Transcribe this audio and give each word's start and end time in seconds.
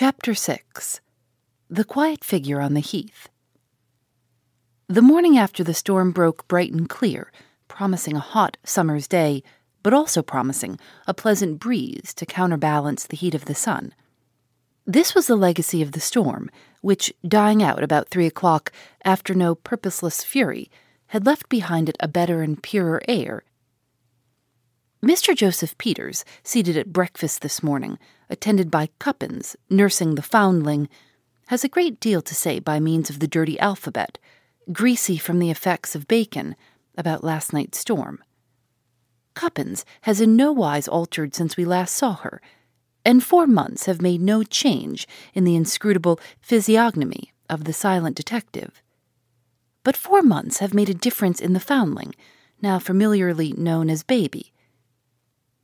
Chapter 0.00 0.32
6 0.32 1.00
The 1.68 1.82
Quiet 1.82 2.22
Figure 2.22 2.60
on 2.60 2.74
the 2.74 2.80
Heath. 2.80 3.28
The 4.86 5.02
morning 5.02 5.36
after 5.36 5.64
the 5.64 5.74
storm 5.74 6.12
broke 6.12 6.46
bright 6.46 6.70
and 6.70 6.88
clear, 6.88 7.32
promising 7.66 8.14
a 8.14 8.20
hot 8.20 8.58
summer's 8.62 9.08
day, 9.08 9.42
but 9.82 9.92
also 9.92 10.22
promising 10.22 10.78
a 11.08 11.14
pleasant 11.14 11.58
breeze 11.58 12.14
to 12.14 12.26
counterbalance 12.26 13.08
the 13.08 13.16
heat 13.16 13.34
of 13.34 13.46
the 13.46 13.56
sun. 13.56 13.92
This 14.86 15.16
was 15.16 15.26
the 15.26 15.34
legacy 15.34 15.82
of 15.82 15.90
the 15.90 15.98
storm, 15.98 16.48
which, 16.80 17.12
dying 17.26 17.60
out 17.60 17.82
about 17.82 18.08
three 18.08 18.26
o'clock 18.28 18.70
after 19.04 19.34
no 19.34 19.56
purposeless 19.56 20.22
fury, 20.22 20.70
had 21.08 21.26
left 21.26 21.48
behind 21.48 21.88
it 21.88 21.96
a 21.98 22.06
better 22.06 22.40
and 22.40 22.62
purer 22.62 23.02
air. 23.08 23.42
Mr. 25.02 25.34
Joseph 25.34 25.76
Peters, 25.76 26.24
seated 26.44 26.76
at 26.76 26.92
breakfast 26.92 27.42
this 27.42 27.64
morning, 27.64 27.98
attended 28.30 28.70
by 28.70 28.88
Cuppins, 28.98 29.56
nursing 29.70 30.14
the 30.14 30.22
foundling, 30.22 30.88
has 31.48 31.64
a 31.64 31.68
great 31.68 31.98
deal 32.00 32.20
to 32.22 32.34
say 32.34 32.58
by 32.58 32.78
means 32.78 33.08
of 33.08 33.20
the 33.20 33.28
dirty 33.28 33.58
alphabet, 33.58 34.18
greasy 34.72 35.16
from 35.16 35.38
the 35.38 35.50
effects 35.50 35.94
of 35.94 36.08
bacon, 36.08 36.54
about 36.96 37.24
last 37.24 37.52
night's 37.52 37.78
storm. 37.78 38.22
Cuppins 39.34 39.84
has 40.02 40.20
in 40.20 40.36
no 40.36 40.52
wise 40.52 40.88
altered 40.88 41.34
since 41.34 41.56
we 41.56 41.64
last 41.64 41.94
saw 41.94 42.14
her, 42.16 42.42
and 43.04 43.22
four 43.22 43.46
months 43.46 43.86
have 43.86 44.02
made 44.02 44.20
no 44.20 44.42
change 44.42 45.06
in 45.32 45.44
the 45.44 45.56
inscrutable 45.56 46.20
physiognomy 46.40 47.32
of 47.48 47.64
the 47.64 47.72
silent 47.72 48.16
detective. 48.16 48.82
But 49.84 49.96
four 49.96 50.22
months 50.22 50.58
have 50.58 50.74
made 50.74 50.90
a 50.90 50.94
difference 50.94 51.40
in 51.40 51.52
the 51.54 51.60
foundling, 51.60 52.14
now 52.60 52.78
familiarly 52.78 53.52
known 53.52 53.88
as 53.88 54.02
Baby. 54.02 54.52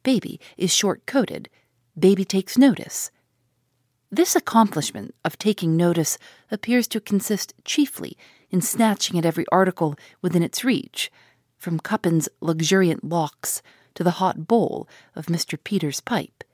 Baby 0.02 0.40
is 0.56 0.72
short 0.72 1.04
coated. 1.04 1.48
Baby 1.98 2.24
takes 2.24 2.58
notice. 2.58 3.10
This 4.10 4.34
accomplishment 4.34 5.14
of 5.24 5.38
taking 5.38 5.76
notice 5.76 6.18
appears 6.50 6.86
to 6.88 7.00
consist 7.00 7.54
chiefly 7.64 8.16
in 8.50 8.60
snatching 8.60 9.18
at 9.18 9.26
every 9.26 9.44
article 9.50 9.96
within 10.22 10.42
its 10.42 10.64
reach, 10.64 11.10
from 11.58 11.80
Cuppin's 11.80 12.28
luxuriant 12.40 13.04
locks 13.04 13.62
to 13.94 14.04
the 14.04 14.12
hot 14.12 14.46
bowl 14.46 14.88
of 15.14 15.26
Mr. 15.26 15.58
Peters' 15.62 16.00
pipe. 16.00 16.44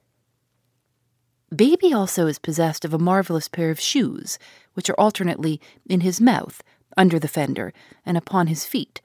Baby 1.54 1.92
also 1.92 2.27
is 2.27 2.38
possessed 2.38 2.84
of 2.84 2.94
a 2.94 2.98
marvelous 2.98 3.48
pair 3.48 3.70
of 3.70 3.80
shoes, 3.80 4.38
which 4.75 4.88
are 4.88 5.00
alternately 5.00 5.60
in 5.86 6.00
his 6.00 6.20
mouth, 6.20 6.62
under 6.97 7.19
the 7.19 7.28
fender, 7.28 7.72
and 8.06 8.16
upon 8.16 8.47
his 8.47 8.64
feet, 8.64 9.00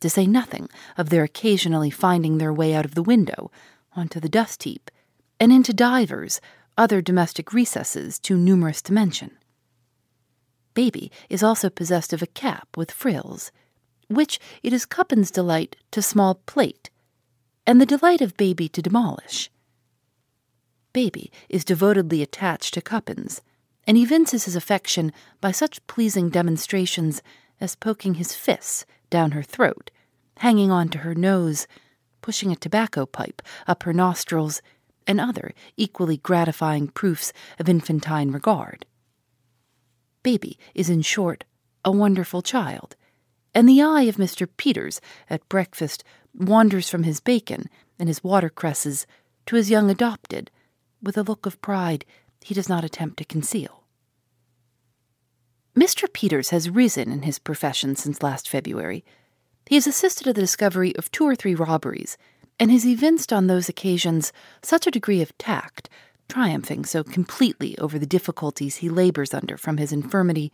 to 0.00 0.08
say 0.08 0.26
nothing 0.26 0.68
of 0.96 1.10
their 1.10 1.24
occasionally 1.24 1.90
finding 1.90 2.38
their 2.38 2.52
way 2.52 2.72
out 2.72 2.84
of 2.84 2.94
the 2.94 3.02
window 3.02 3.50
onto 3.94 4.20
the 4.20 4.28
dust 4.28 4.62
heap, 4.62 4.90
and 5.42 5.50
into 5.50 5.72
divers 5.72 6.40
other 6.78 7.02
domestic 7.02 7.52
recesses 7.52 8.20
too 8.20 8.36
numerous 8.36 8.80
to 8.80 8.92
mention. 8.92 9.32
Baby 10.72 11.10
is 11.28 11.42
also 11.42 11.68
possessed 11.68 12.12
of 12.12 12.22
a 12.22 12.28
cap 12.28 12.68
with 12.76 12.92
frills, 12.92 13.50
which 14.06 14.38
it 14.62 14.72
is 14.72 14.86
Cuppin's 14.86 15.32
delight 15.32 15.74
to 15.90 16.00
small 16.00 16.36
plate, 16.46 16.90
and 17.66 17.80
the 17.80 17.86
delight 17.86 18.20
of 18.20 18.36
Baby 18.36 18.68
to 18.68 18.80
demolish. 18.80 19.50
Baby 20.92 21.32
is 21.48 21.64
devotedly 21.64 22.22
attached 22.22 22.74
to 22.74 22.80
Cuppins, 22.80 23.42
and 23.84 23.96
evinces 23.96 24.44
his 24.44 24.54
affection 24.54 25.12
by 25.40 25.50
such 25.50 25.84
pleasing 25.88 26.30
demonstrations 26.30 27.20
as 27.60 27.74
poking 27.74 28.14
his 28.14 28.32
fists 28.32 28.86
down 29.10 29.32
her 29.32 29.42
throat, 29.42 29.90
hanging 30.36 30.70
on 30.70 30.88
to 30.90 30.98
her 30.98 31.16
nose, 31.16 31.66
pushing 32.20 32.52
a 32.52 32.56
tobacco 32.56 33.04
pipe 33.04 33.42
up 33.66 33.82
her 33.82 33.92
nostrils, 33.92 34.62
and 35.06 35.20
other 35.20 35.52
equally 35.76 36.16
gratifying 36.16 36.88
proofs 36.88 37.32
of 37.58 37.68
infantine 37.68 38.30
regard. 38.30 38.86
Baby 40.22 40.58
is, 40.74 40.88
in 40.88 41.02
short, 41.02 41.44
a 41.84 41.90
wonderful 41.90 42.42
child, 42.42 42.96
and 43.54 43.68
the 43.68 43.82
eye 43.82 44.02
of 44.02 44.16
Mr. 44.16 44.48
Peters 44.56 45.00
at 45.28 45.48
breakfast 45.48 46.04
wanders 46.34 46.88
from 46.88 47.02
his 47.02 47.20
bacon 47.20 47.68
and 47.98 48.08
his 48.08 48.24
watercresses 48.24 49.06
to 49.46 49.56
his 49.56 49.70
young 49.70 49.90
adopted, 49.90 50.50
with 51.02 51.18
a 51.18 51.22
look 51.22 51.46
of 51.46 51.60
pride 51.60 52.04
he 52.40 52.54
does 52.54 52.68
not 52.68 52.84
attempt 52.84 53.16
to 53.18 53.24
conceal. 53.24 53.84
Mr. 55.76 56.12
Peters 56.12 56.50
has 56.50 56.70
risen 56.70 57.10
in 57.10 57.22
his 57.22 57.38
profession 57.38 57.96
since 57.96 58.22
last 58.22 58.48
February 58.48 59.04
he 59.66 59.76
has 59.76 59.86
assisted 59.86 60.26
at 60.26 60.34
the 60.34 60.40
discovery 60.40 60.94
of 60.96 61.10
two 61.10 61.24
or 61.24 61.34
three 61.34 61.54
robberies, 61.54 62.18
and 62.58 62.70
has 62.70 62.86
evinced 62.86 63.32
on 63.32 63.46
those 63.46 63.68
occasions 63.68 64.32
such 64.62 64.86
a 64.86 64.90
degree 64.90 65.22
of 65.22 65.36
tact, 65.38 65.88
triumphing 66.28 66.84
so 66.84 67.02
completely 67.02 67.76
over 67.78 67.98
the 67.98 68.06
difficulties 68.06 68.76
he 68.76 68.88
labors 68.88 69.34
under 69.34 69.56
from 69.56 69.76
his 69.76 69.92
infirmity, 69.92 70.52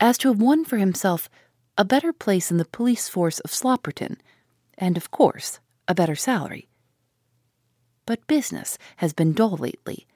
as 0.00 0.18
to 0.18 0.28
have 0.28 0.40
won 0.40 0.64
for 0.64 0.78
himself 0.78 1.28
a 1.78 1.84
better 1.84 2.12
place 2.12 2.50
in 2.50 2.56
the 2.56 2.64
police 2.64 3.08
force 3.08 3.38
of 3.40 3.50
Slopperton, 3.50 4.16
and, 4.76 4.96
of 4.96 5.10
course, 5.10 5.60
a 5.88 5.94
better 5.94 6.16
salary. 6.16 6.68
But 8.06 8.26
business 8.26 8.78
has 8.96 9.12
been 9.12 9.32
dull 9.32 9.56
lately, 9.56 10.06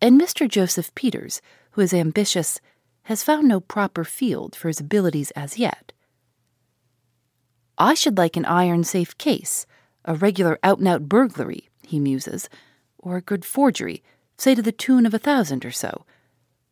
and 0.00 0.20
Mr. 0.20 0.48
Joseph 0.48 0.94
Peters, 0.94 1.40
who 1.72 1.80
is 1.80 1.92
ambitious, 1.92 2.60
has 3.04 3.22
found 3.22 3.46
no 3.46 3.60
proper 3.60 4.04
field 4.04 4.56
for 4.56 4.68
his 4.68 4.80
abilities 4.80 5.30
as 5.32 5.58
yet. 5.58 5.92
I 7.78 7.94
should 7.94 8.16
like 8.16 8.36
an 8.36 8.46
iron 8.46 8.84
safe 8.84 9.16
case, 9.18 9.66
a 10.06 10.14
regular 10.14 10.58
out 10.62 10.78
and 10.78 10.88
out 10.88 11.08
burglary, 11.08 11.68
he 11.82 11.98
muses, 11.98 12.48
or 12.98 13.16
a 13.16 13.22
good 13.22 13.44
forgery, 13.44 14.02
say 14.38 14.54
to 14.54 14.62
the 14.62 14.72
tune 14.72 15.04
of 15.04 15.12
a 15.12 15.18
thousand 15.18 15.64
or 15.64 15.70
so, 15.70 16.06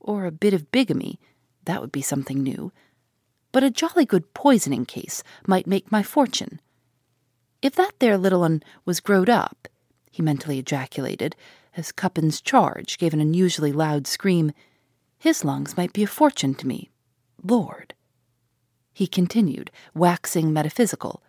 or 0.00 0.24
a 0.24 0.32
bit 0.32 0.54
of 0.54 0.70
bigamy, 0.70 1.18
that 1.64 1.80
would 1.80 1.92
be 1.92 2.02
something 2.02 2.42
new. 2.42 2.72
But 3.52 3.64
a 3.64 3.70
jolly 3.70 4.04
good 4.04 4.34
poisoning 4.34 4.86
case 4.86 5.22
might 5.46 5.66
make 5.66 5.92
my 5.92 6.02
fortune. 6.02 6.60
If 7.62 7.74
that 7.76 7.92
there 7.98 8.18
little 8.18 8.44
un 8.44 8.62
was 8.84 9.00
growed 9.00 9.30
up, 9.30 9.68
he 10.10 10.22
mentally 10.22 10.58
ejaculated, 10.58 11.34
as 11.76 11.92
Cuppin's 11.92 12.40
charge 12.40 12.98
gave 12.98 13.12
an 13.14 13.20
unusually 13.20 13.72
loud 13.72 14.06
scream, 14.06 14.52
his 15.18 15.44
lungs 15.44 15.76
might 15.76 15.92
be 15.92 16.02
a 16.02 16.06
fortune 16.06 16.54
to 16.56 16.66
me. 16.66 16.90
Lord! 17.42 17.94
he 18.92 19.06
continued, 19.08 19.72
waxing 19.92 20.52
metaphysical. 20.52 21.22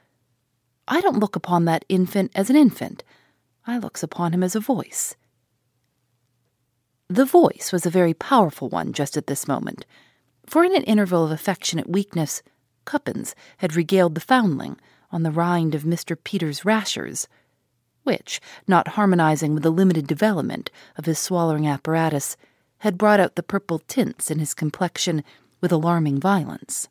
I 0.87 1.01
don't 1.01 1.19
look 1.19 1.35
upon 1.35 1.65
that 1.65 1.85
infant 1.89 2.31
as 2.35 2.49
an 2.49 2.55
infant. 2.55 3.03
I 3.65 3.77
looks 3.77 4.03
upon 4.03 4.33
him 4.33 4.43
as 4.43 4.55
a 4.55 4.59
voice. 4.59 5.15
The 7.07 7.25
voice 7.25 7.71
was 7.71 7.85
a 7.85 7.91
very 7.91 8.13
powerful 8.13 8.69
one 8.69 8.93
just 8.93 9.17
at 9.17 9.27
this 9.27 9.47
moment, 9.47 9.85
for 10.45 10.63
in 10.63 10.75
an 10.75 10.83
interval 10.83 11.23
of 11.23 11.31
affectionate 11.31 11.89
weakness, 11.89 12.41
Cuppins 12.85 13.35
had 13.57 13.75
regaled 13.75 14.15
the 14.15 14.21
foundling 14.21 14.79
on 15.11 15.23
the 15.23 15.31
rind 15.31 15.75
of 15.75 15.83
Mr. 15.83 16.15
Peters' 16.23 16.65
rashers, 16.65 17.27
which, 18.03 18.39
not 18.67 18.89
harmonizing 18.89 19.53
with 19.53 19.63
the 19.63 19.71
limited 19.71 20.07
development 20.07 20.69
of 20.97 21.05
his 21.05 21.17
swallowing 21.17 21.67
apparatus, 21.67 22.37
had 22.79 22.97
brought 22.97 23.19
out 23.19 23.35
the 23.35 23.43
purple 23.43 23.79
tints 23.79 24.29
in 24.29 24.39
his 24.39 24.53
complexion 24.53 25.23
with 25.61 25.71
alarming 25.71 26.19
violence. 26.19 26.87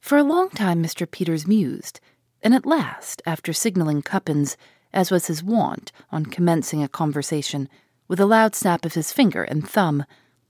For 0.00 0.16
a 0.16 0.22
long 0.22 0.50
time 0.50 0.82
Mr. 0.82 1.10
Peters 1.10 1.46
mused, 1.46 1.98
and 2.42 2.54
at 2.54 2.66
last, 2.66 3.22
after 3.26 3.52
signaling 3.52 4.02
Cuppins, 4.02 4.56
as 4.92 5.10
was 5.10 5.26
his 5.26 5.42
wont 5.42 5.92
on 6.10 6.26
commencing 6.26 6.82
a 6.82 6.88
conversation, 6.88 7.68
with 8.08 8.20
a 8.20 8.26
loud 8.26 8.54
snap 8.54 8.84
of 8.84 8.94
his 8.94 9.12
finger 9.12 9.42
and 9.42 9.68
thumb, 9.68 10.04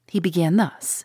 he 0.07 0.21
began 0.21 0.57
thus 0.57 1.05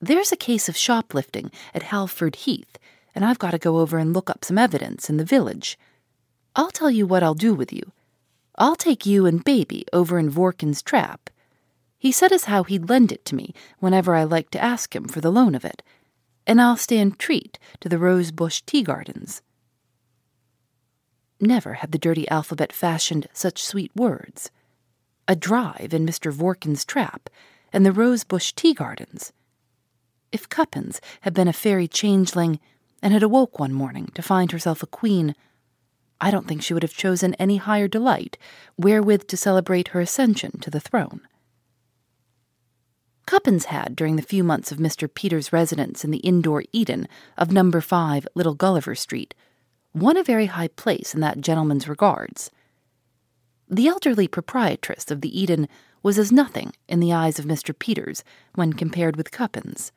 There's 0.00 0.32
a 0.32 0.36
case 0.36 0.68
of 0.68 0.76
shoplifting 0.76 1.50
at 1.74 1.84
Halford 1.84 2.36
Heath, 2.36 2.78
and 3.14 3.24
I've 3.24 3.38
got 3.38 3.50
to 3.52 3.58
go 3.58 3.78
over 3.78 3.98
and 3.98 4.12
look 4.12 4.30
up 4.30 4.44
some 4.44 4.58
evidence 4.58 5.10
in 5.10 5.16
the 5.16 5.24
village. 5.24 5.78
I'll 6.54 6.70
tell 6.70 6.90
you 6.90 7.06
what 7.06 7.22
I'll 7.22 7.34
do 7.34 7.54
with 7.54 7.72
you. 7.72 7.92
I'll 8.56 8.76
take 8.76 9.06
you 9.06 9.26
and 9.26 9.44
baby 9.44 9.84
over 9.92 10.18
in 10.18 10.30
Vorkin's 10.30 10.82
trap. 10.82 11.30
He 11.98 12.12
said 12.12 12.32
as 12.32 12.44
how 12.44 12.62
he'd 12.64 12.88
lend 12.88 13.10
it 13.10 13.24
to 13.26 13.34
me 13.34 13.54
whenever 13.78 14.14
I 14.14 14.24
liked 14.24 14.52
to 14.52 14.62
ask 14.62 14.94
him 14.94 15.08
for 15.08 15.20
the 15.20 15.32
loan 15.32 15.54
of 15.54 15.64
it 15.64 15.82
and 16.48 16.62
I'll 16.62 16.78
stand 16.78 17.18
treat 17.18 17.58
to 17.80 17.90
the 17.90 17.98
Rosebush 17.98 18.62
Tea 18.62 18.82
Gardens. 18.82 19.42
Never 21.38 21.74
had 21.74 21.92
the 21.92 21.98
dirty 21.98 22.26
alphabet 22.30 22.72
fashioned 22.72 23.28
such 23.34 23.62
sweet 23.62 23.94
words. 23.94 24.50
A 25.28 25.36
drive 25.36 25.92
in 25.92 26.06
Mr. 26.06 26.32
Vorkin's 26.32 26.86
trap, 26.86 27.28
and 27.70 27.84
the 27.84 27.92
Rosebush 27.92 28.52
Tea 28.52 28.72
Gardens. 28.72 29.32
If 30.32 30.48
Cuppins 30.48 31.02
had 31.20 31.34
been 31.34 31.48
a 31.48 31.52
fairy 31.52 31.86
changeling 31.86 32.60
and 33.02 33.12
had 33.12 33.22
awoke 33.22 33.58
one 33.58 33.74
morning 33.74 34.10
to 34.14 34.22
find 34.22 34.50
herself 34.50 34.82
a 34.82 34.86
queen, 34.86 35.34
I 36.18 36.30
don't 36.30 36.48
think 36.48 36.62
she 36.62 36.72
would 36.72 36.82
have 36.82 36.94
chosen 36.94 37.34
any 37.34 37.58
higher 37.58 37.88
delight 37.88 38.38
wherewith 38.78 39.26
to 39.28 39.36
celebrate 39.36 39.88
her 39.88 40.00
ascension 40.00 40.58
to 40.60 40.70
the 40.70 40.80
throne. 40.80 41.20
Cuppins 43.28 43.66
had, 43.66 43.94
during 43.94 44.16
the 44.16 44.22
few 44.22 44.42
months 44.42 44.72
of 44.72 44.78
Mr. 44.78 45.06
Peters' 45.12 45.52
residence 45.52 46.02
in 46.02 46.10
the 46.10 46.16
indoor 46.20 46.64
Eden 46.72 47.06
of 47.36 47.52
number 47.52 47.82
5 47.82 48.26
Little 48.34 48.54
Gulliver 48.54 48.94
Street, 48.94 49.34
won 49.92 50.16
a 50.16 50.24
very 50.24 50.46
high 50.46 50.68
place 50.68 51.14
in 51.14 51.20
that 51.20 51.42
gentleman's 51.42 51.86
regards. 51.86 52.50
The 53.68 53.86
elderly 53.86 54.28
proprietress 54.28 55.10
of 55.10 55.20
the 55.20 55.38
Eden 55.38 55.68
was 56.02 56.18
as 56.18 56.32
nothing 56.32 56.72
in 56.88 57.00
the 57.00 57.12
eyes 57.12 57.38
of 57.38 57.44
Mr. 57.44 57.78
Peters 57.78 58.24
when 58.54 58.72
compared 58.72 59.16
with 59.16 59.30
Cuppins. 59.30 59.92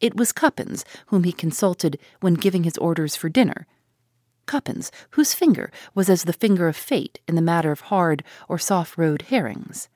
It 0.00 0.16
was 0.16 0.32
Cuppins 0.32 0.86
whom 1.08 1.24
he 1.24 1.32
consulted 1.32 1.98
when 2.20 2.32
giving 2.32 2.64
his 2.64 2.78
orders 2.78 3.14
for 3.14 3.28
dinner. 3.28 3.66
Cuppins, 4.46 4.90
whose 5.10 5.34
finger 5.34 5.70
was 5.94 6.08
as 6.08 6.24
the 6.24 6.32
finger 6.32 6.66
of 6.66 6.76
fate 6.76 7.20
in 7.28 7.34
the 7.34 7.42
matter 7.42 7.72
of 7.72 7.82
hard 7.92 8.24
or 8.48 8.58
soft 8.58 8.96
roed 8.96 9.20
herrings. 9.28 9.90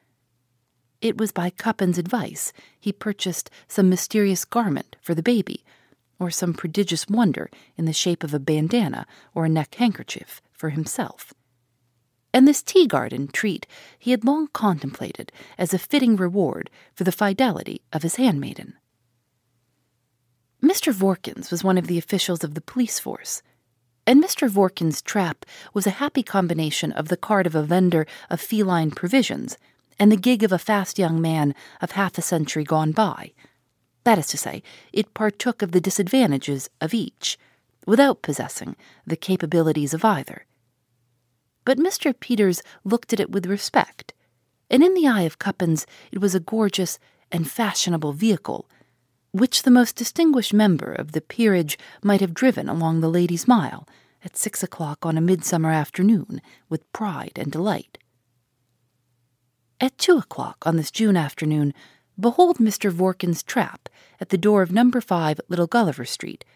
It 1.01 1.19
was 1.19 1.33
by 1.33 1.51
Cuppins' 1.51 1.99
advice 1.99 2.53
he 2.79 2.93
purchased 2.93 3.51
some 3.69 3.89
mysterious 3.89 4.45
garment 4.45 4.97
for 5.01 5.15
the 5.15 5.23
baby, 5.23 5.65
or 6.19 6.31
some 6.31 6.55
prodigious 6.55 7.07
wonder 7.09 7.51
in 7.77 7.85
the 7.85 7.93
shape 7.93 8.25
of 8.25 8.33
a 8.33 8.39
bandana 8.39 9.07
or 9.35 9.45
a 9.45 9.51
neck 9.51 9.75
handkerchief 9.75 10.41
for 10.53 10.71
himself. 10.71 11.35
And 12.33 12.47
this 12.47 12.63
tea 12.63 12.87
garden 12.87 13.29
treat 13.29 13.67
he 13.99 14.11
had 14.11 14.25
long 14.25 14.49
contemplated 14.49 15.33
as 15.59 15.73
a 15.73 15.79
fitting 15.79 16.17
reward 16.17 16.71
for 16.95 17.05
the 17.05 17.13
fidelity 17.13 17.83
of 17.93 18.03
his 18.03 18.17
handmaiden. 18.17 18.75
Mr. 20.63 20.93
Vorkins 20.93 21.51
was 21.51 21.63
one 21.63 21.79
of 21.79 21.87
the 21.87 21.99
officials 21.99 22.43
of 22.43 22.55
the 22.55 22.61
police 22.61 22.99
force, 22.99 23.43
and 24.07 24.23
Mr. 24.23 24.49
Vorkins' 24.49 25.03
trap 25.03 25.45
was 25.75 25.87
a 25.87 25.99
happy 26.01 26.23
combination 26.23 26.93
of 26.93 27.09
the 27.09 27.17
cart 27.17 27.47
of 27.47 27.55
a 27.55 27.63
vendor 27.63 28.07
of 28.31 28.41
feline 28.41 28.91
provisions 28.91 29.59
and 29.99 30.13
the 30.13 30.17
gig 30.17 30.43
of 30.43 30.53
a 30.53 30.59
fast 30.59 30.99
young 30.99 31.21
man 31.21 31.55
of 31.81 31.93
half 31.93 32.19
a 32.19 32.23
century 32.23 32.65
gone 32.65 32.93
by. 32.93 33.33
That 34.05 34.19
is 34.19 34.27
to 34.29 34.39
say, 34.39 34.63
it 34.93 35.15
partook 35.15 35.63
of 35.63 35.73
the 35.73 35.81
disadvantages 35.81 36.71
of 36.81 36.95
each, 36.95 37.39
without 37.87 38.23
possessing 38.23 38.77
the 39.07 39.17
capabilities 39.17 39.95
of 39.95 40.05
either. 40.05 40.45
But 41.65 41.79
Mr. 41.79 42.19
Peters 42.19 42.63
looked 42.85 43.13
at 43.13 43.21
it 43.21 43.31
with 43.31 43.47
respect, 43.47 44.13
and 44.71 44.83
in 44.83 44.95
the 44.95 45.09
eye 45.09 45.23
of 45.23 45.39
Cuppins 45.39 45.87
it 46.13 46.21
was 46.21 46.35
a 46.35 46.41
gorgeous 46.41 46.99
and 47.33 47.51
fashionable 47.51 48.13
vehicle, 48.13 48.69
which 49.33 49.63
the 49.63 49.71
most 49.71 49.97
distinguished 49.97 50.55
member 50.55 50.93
of 50.93 51.13
the 51.13 51.21
peerage 51.21 51.79
might 52.03 52.21
have 52.21 52.35
driven 52.35 52.69
along 52.69 53.01
the 53.01 53.11
Ladies' 53.11 53.49
Mile 53.49 53.89
at 54.25 54.37
six 54.37 54.63
o'clock 54.63 55.05
on 55.05 55.19
a 55.19 55.21
midsummer 55.21 55.71
afternoon 55.71 56.41
with 56.69 56.93
pride 56.93 57.33
and 57.37 57.51
delight. 57.53 57.99
At 59.79 59.99
two 59.99 60.17
o'clock 60.17 60.67
on 60.67 60.77
this 60.77 60.91
June 60.91 61.19
afternoon, 61.19 61.75
behold 62.19 62.57
Mr. 62.57 62.91
Vorkin's 62.91 63.43
trap 63.43 63.91
at 64.19 64.31
the 64.31 64.39
door 64.39 64.63
of 64.63 64.73
number 64.73 65.03
five 65.03 65.39
Little 65.49 65.67
Gulliver 65.67 66.07
Street, 66.07 66.47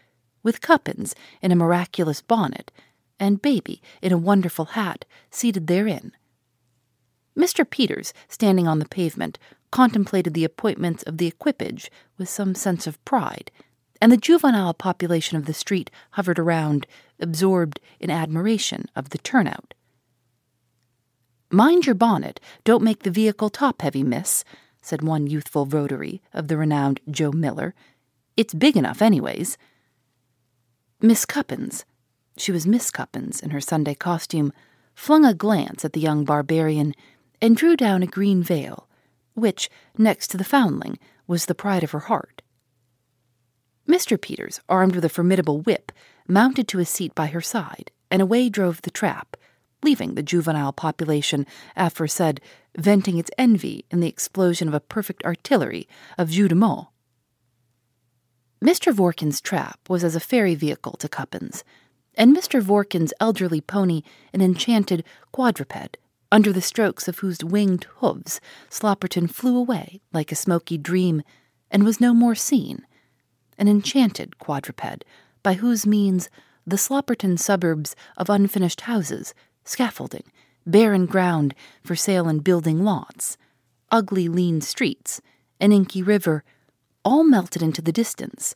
with 0.41 0.61
Cuppins 0.61 1.13
in 1.39 1.51
a 1.51 1.55
miraculous 1.55 2.19
bonnet, 2.21 2.71
and 3.19 3.39
Baby 3.39 3.79
in 4.01 4.11
a 4.11 4.17
wonderful 4.17 4.65
hat 4.65 5.05
seated 5.29 5.67
therein. 5.67 6.13
Mr. 7.37 7.69
Peters, 7.69 8.11
standing 8.27 8.67
on 8.67 8.79
the 8.79 8.87
pavement, 8.87 9.37
contemplated 9.69 10.33
the 10.33 10.43
appointments 10.43 11.03
of 11.03 11.19
the 11.19 11.27
equipage 11.27 11.91
with 12.17 12.27
some 12.27 12.55
sense 12.55 12.87
of 12.87 13.03
pride, 13.05 13.51
and 14.01 14.11
the 14.11 14.17
juvenile 14.17 14.73
population 14.73 15.37
of 15.37 15.45
the 15.45 15.53
street 15.53 15.91
hovered 16.11 16.39
around, 16.39 16.87
absorbed 17.19 17.79
in 17.99 18.09
admiration 18.09 18.85
of 18.95 19.11
the 19.11 19.19
turnout. 19.19 19.75
Mind 21.53 21.85
your 21.85 21.95
bonnet, 21.95 22.39
don't 22.63 22.81
make 22.81 23.03
the 23.03 23.11
vehicle 23.11 23.49
top 23.49 23.81
heavy, 23.81 24.03
miss, 24.03 24.45
said 24.81 25.01
one 25.01 25.27
youthful 25.27 25.65
votary 25.65 26.21
of 26.33 26.47
the 26.47 26.55
renowned 26.55 27.01
Joe 27.09 27.33
Miller. 27.33 27.75
It's 28.37 28.53
big 28.53 28.77
enough, 28.77 29.01
anyways. 29.01 29.57
Miss 31.01 31.25
Cuppins, 31.25 31.83
she 32.37 32.53
was 32.53 32.65
Miss 32.65 32.89
Cuppins 32.89 33.41
in 33.41 33.49
her 33.49 33.59
Sunday 33.59 33.95
costume, 33.95 34.53
flung 34.95 35.25
a 35.25 35.33
glance 35.33 35.83
at 35.83 35.91
the 35.91 35.99
young 35.99 36.23
barbarian 36.23 36.95
and 37.41 37.57
drew 37.57 37.75
down 37.75 38.01
a 38.01 38.07
green 38.07 38.41
veil, 38.41 38.87
which, 39.33 39.69
next 39.97 40.29
to 40.29 40.37
the 40.37 40.45
foundling, 40.45 40.97
was 41.27 41.47
the 41.47 41.55
pride 41.55 41.83
of 41.83 41.91
her 41.91 41.99
heart. 41.99 42.41
Mr. 43.85 44.19
Peters, 44.19 44.61
armed 44.69 44.95
with 44.95 45.03
a 45.03 45.09
formidable 45.09 45.59
whip, 45.59 45.91
mounted 46.29 46.69
to 46.69 46.79
a 46.79 46.85
seat 46.85 47.13
by 47.13 47.27
her 47.27 47.41
side, 47.41 47.91
and 48.09 48.21
away 48.21 48.47
drove 48.47 48.81
the 48.83 48.91
trap, 48.91 49.35
leaving 49.83 50.15
the 50.15 50.23
juvenile 50.23 50.73
population 50.73 51.45
aforesaid 51.75 52.41
venting 52.77 53.17
its 53.17 53.31
envy 53.37 53.85
in 53.91 53.99
the 53.99 54.07
explosion 54.07 54.67
of 54.67 54.73
a 54.73 54.79
perfect 54.79 55.23
artillery 55.25 55.87
of 56.17 56.29
jeu 56.29 56.47
de 56.47 56.55
mots. 56.55 56.87
Mr. 58.63 58.93
Vorkin's 58.93 59.41
trap 59.41 59.79
was 59.89 60.03
as 60.03 60.15
a 60.15 60.19
fairy 60.19 60.53
vehicle 60.53 60.93
to 60.93 61.09
Cuppins, 61.09 61.63
and 62.15 62.35
Mr. 62.35 62.61
Vorkin's 62.61 63.13
elderly 63.19 63.59
pony 63.59 64.03
an 64.33 64.41
enchanted 64.41 65.03
quadruped, 65.31 65.97
under 66.31 66.53
the 66.53 66.61
strokes 66.61 67.07
of 67.07 67.19
whose 67.19 67.43
winged 67.43 67.85
hoofs 67.97 68.39
Slopperton 68.69 69.29
flew 69.29 69.57
away 69.57 70.01
like 70.13 70.31
a 70.31 70.35
smoky 70.35 70.77
dream 70.77 71.23
and 71.71 71.83
was 71.83 71.99
no 71.99 72.13
more 72.13 72.35
seen, 72.35 72.85
an 73.57 73.67
enchanted 73.67 74.37
quadruped 74.37 75.03
by 75.43 75.55
whose 75.55 75.85
means 75.85 76.29
the 76.65 76.77
Slopperton 76.77 77.39
suburbs 77.39 77.95
of 78.15 78.29
unfinished 78.29 78.81
houses 78.81 79.33
scaffolding, 79.63 80.23
barren 80.65 81.05
ground 81.05 81.53
for 81.83 81.95
sale 81.95 82.27
and 82.27 82.43
building 82.43 82.83
lots, 82.83 83.37
ugly 83.91 84.27
lean 84.27 84.61
streets, 84.61 85.21
an 85.59 85.71
inky 85.71 86.01
river, 86.01 86.43
all 87.03 87.23
melted 87.23 87.61
into 87.61 87.81
the 87.81 87.91
distance, 87.91 88.55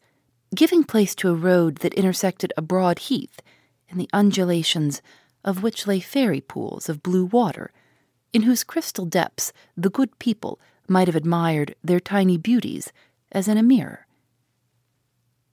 giving 0.54 0.84
place 0.84 1.16
to 1.16 1.30
a 1.30 1.36
road 1.36 1.78
that 1.78 1.94
intersected 1.94 2.54
a 2.56 2.62
broad 2.62 3.00
heath 3.00 3.42
in 3.90 3.98
the 3.98 4.10
undulations 4.14 5.02
of 5.44 5.62
which 5.62 5.88
lay 5.88 6.00
fairy 6.00 6.42
pools 6.42 6.90
of 6.90 7.04
blue 7.04 7.26
water, 7.26 7.72
in 8.34 8.44
whose 8.44 8.64
crystal 8.64 9.06
depths 9.06 9.54
the 9.78 9.90
good 9.90 10.18
people 10.20 10.60
might 10.88 11.08
have 11.08 11.16
admired 11.16 11.76
their 11.84 12.00
tiny 12.00 12.38
beauties 12.38 12.92
as 13.32 13.48
in 13.48 13.58
a 13.58 13.64
mirror. 13.64 14.05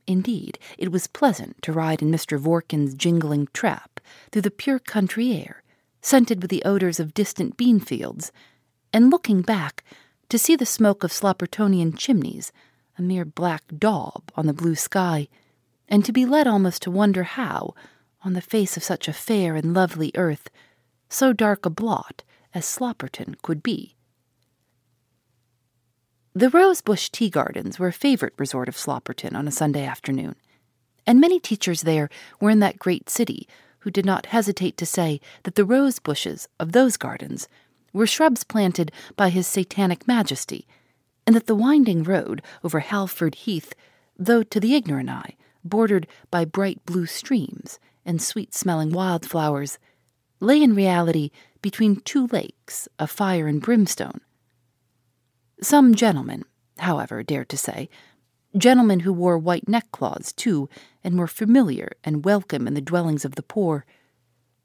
Indeed, 0.07 0.59
it 0.79 0.91
was 0.91 1.07
pleasant 1.07 1.61
to 1.63 1.73
ride 1.73 2.03
in 2.03 2.11
Mr. 2.11 2.39
Vorkin's 2.39 2.95
jingling 2.95 3.49
trap 3.53 4.01
through 4.31 4.43
the 4.43 4.51
pure 4.51 4.79
country 4.79 5.33
air, 5.33 5.63
scented 6.01 6.43
with 6.43 6.51
the 6.51 6.65
odors 6.65 6.99
of 6.99 7.15
distant 7.15 7.57
bean 7.57 7.79
fields, 7.79 8.33
and 8.93 9.11
looking 9.11 9.43
back 9.43 9.85
to 10.29 10.39
see 10.39 10.57
the 10.57 10.67
smoke 10.67 11.05
of 11.05 11.13
Sloppertonian 11.13 11.97
chimneys, 11.97 12.53
a 12.99 13.03
mere 13.03 13.25
black 13.25 13.63
daub 13.79 14.25
on 14.35 14.47
the 14.47 14.53
blue 14.53 14.75
sky, 14.75 15.29
and 15.89 16.05
to 16.05 16.13
be 16.13 16.27
led 16.27 16.47
almost 16.47 16.83
to 16.83 16.91
wonder 16.91 17.23
how, 17.23 17.75
on 18.25 18.33
the 18.33 18.41
face 18.41 18.77
of 18.77 18.83
such 18.83 19.09
a 19.09 19.13
fair 19.13 19.57
and 19.57 19.75
lovely 19.75 20.11
earth, 20.15 20.49
so 21.09 21.33
dark 21.33 21.65
a 21.65 21.71
blot 21.71 22.23
as 22.55 22.65
Slopperton 22.65 23.37
could 23.43 23.63
be. 23.63 23.95
The 26.35 26.49
Rosebush 26.49 27.11
Tea 27.11 27.29
Gardens 27.29 27.79
were 27.79 27.89
a 27.89 27.93
favorite 27.93 28.33
resort 28.39 28.67
of 28.67 28.75
Slopperton 28.75 29.35
on 29.35 29.47
a 29.47 29.51
Sunday 29.51 29.85
afternoon, 29.85 30.35
and 31.07 31.21
many 31.21 31.39
teachers 31.39 31.83
there 31.83 32.09
were 32.41 32.49
in 32.49 32.61
that 32.61 32.79
great 32.79 33.11
city 33.11 33.47
who 33.81 33.91
did 33.91 34.07
not 34.07 34.25
hesitate 34.25 34.79
to 34.79 34.87
say 34.87 35.21
that 35.43 35.57
the 35.57 35.65
rose 35.67 35.99
bushes 35.99 36.49
of 36.59 36.73
those 36.73 36.97
gardens 36.97 37.49
were 37.93 38.07
shrubs 38.07 38.45
planted 38.45 38.91
by 39.15 39.29
his 39.29 39.47
satanic 39.47 40.09
majesty, 40.09 40.67
and 41.27 41.37
that 41.37 41.47
the 41.47 41.55
winding 41.55 42.03
road 42.03 42.41
over 42.65 42.81
Halford 42.81 43.35
Heath, 43.35 43.75
though 44.19 44.43
to 44.43 44.59
the 44.59 44.75
ignorant 44.75 45.11
eye 45.11 45.37
bordered 45.63 46.07
by 46.31 46.47
bright 46.47 46.85
blue 46.87 47.05
streams 47.05 47.79
and 48.07 48.23
sweet 48.23 48.55
smelling 48.55 48.91
wildflowers, 48.91 49.79
lay 50.41 50.63
in 50.63 50.75
reality 50.75 51.31
between 51.61 51.97
two 51.97 52.27
lakes 52.29 52.89
of 52.99 53.11
fire 53.11 53.47
and 53.47 53.61
brimstone 53.61 54.23
some 55.63 55.95
gentlemen, 55.95 56.45
however, 56.79 57.23
dared 57.23 57.49
to 57.51 57.57
say, 57.57 57.89
gentlemen 58.57 59.01
who 59.01 59.13
wore 59.13 59.39
white 59.39 59.67
neckcloths, 59.67 60.35
too, 60.35 60.69
and 61.03 61.19
were 61.19 61.27
familiar 61.27 61.93
and 62.05 62.25
welcome 62.25 62.67
in 62.67 62.75
the 62.75 62.81
dwellings 62.81 63.25
of 63.25 63.35
the 63.35 63.43
poor, 63.43 63.87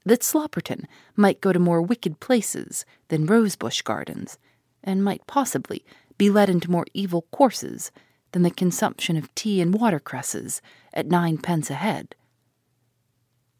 that 0.04 0.20
Slopperton 0.20 0.84
might 1.16 1.40
go 1.40 1.52
to 1.52 1.58
more 1.58 1.82
wicked 1.82 2.20
places 2.20 2.84
than 3.08 3.26
rosebush 3.26 3.82
gardens, 3.82 4.38
and 4.82 5.04
might 5.04 5.26
possibly 5.26 5.84
be 6.16 6.30
led 6.30 6.50
into 6.50 6.70
more 6.70 6.86
evil 6.92 7.22
courses 7.30 7.90
than 8.32 8.42
the 8.42 8.50
consumption 8.50 9.16
of 9.16 9.34
tea 9.34 9.60
and 9.60 9.74
watercresses 9.74 10.60
at 10.92 11.06
ninepence 11.06 11.70
a 11.70 11.74
head. 11.74 12.14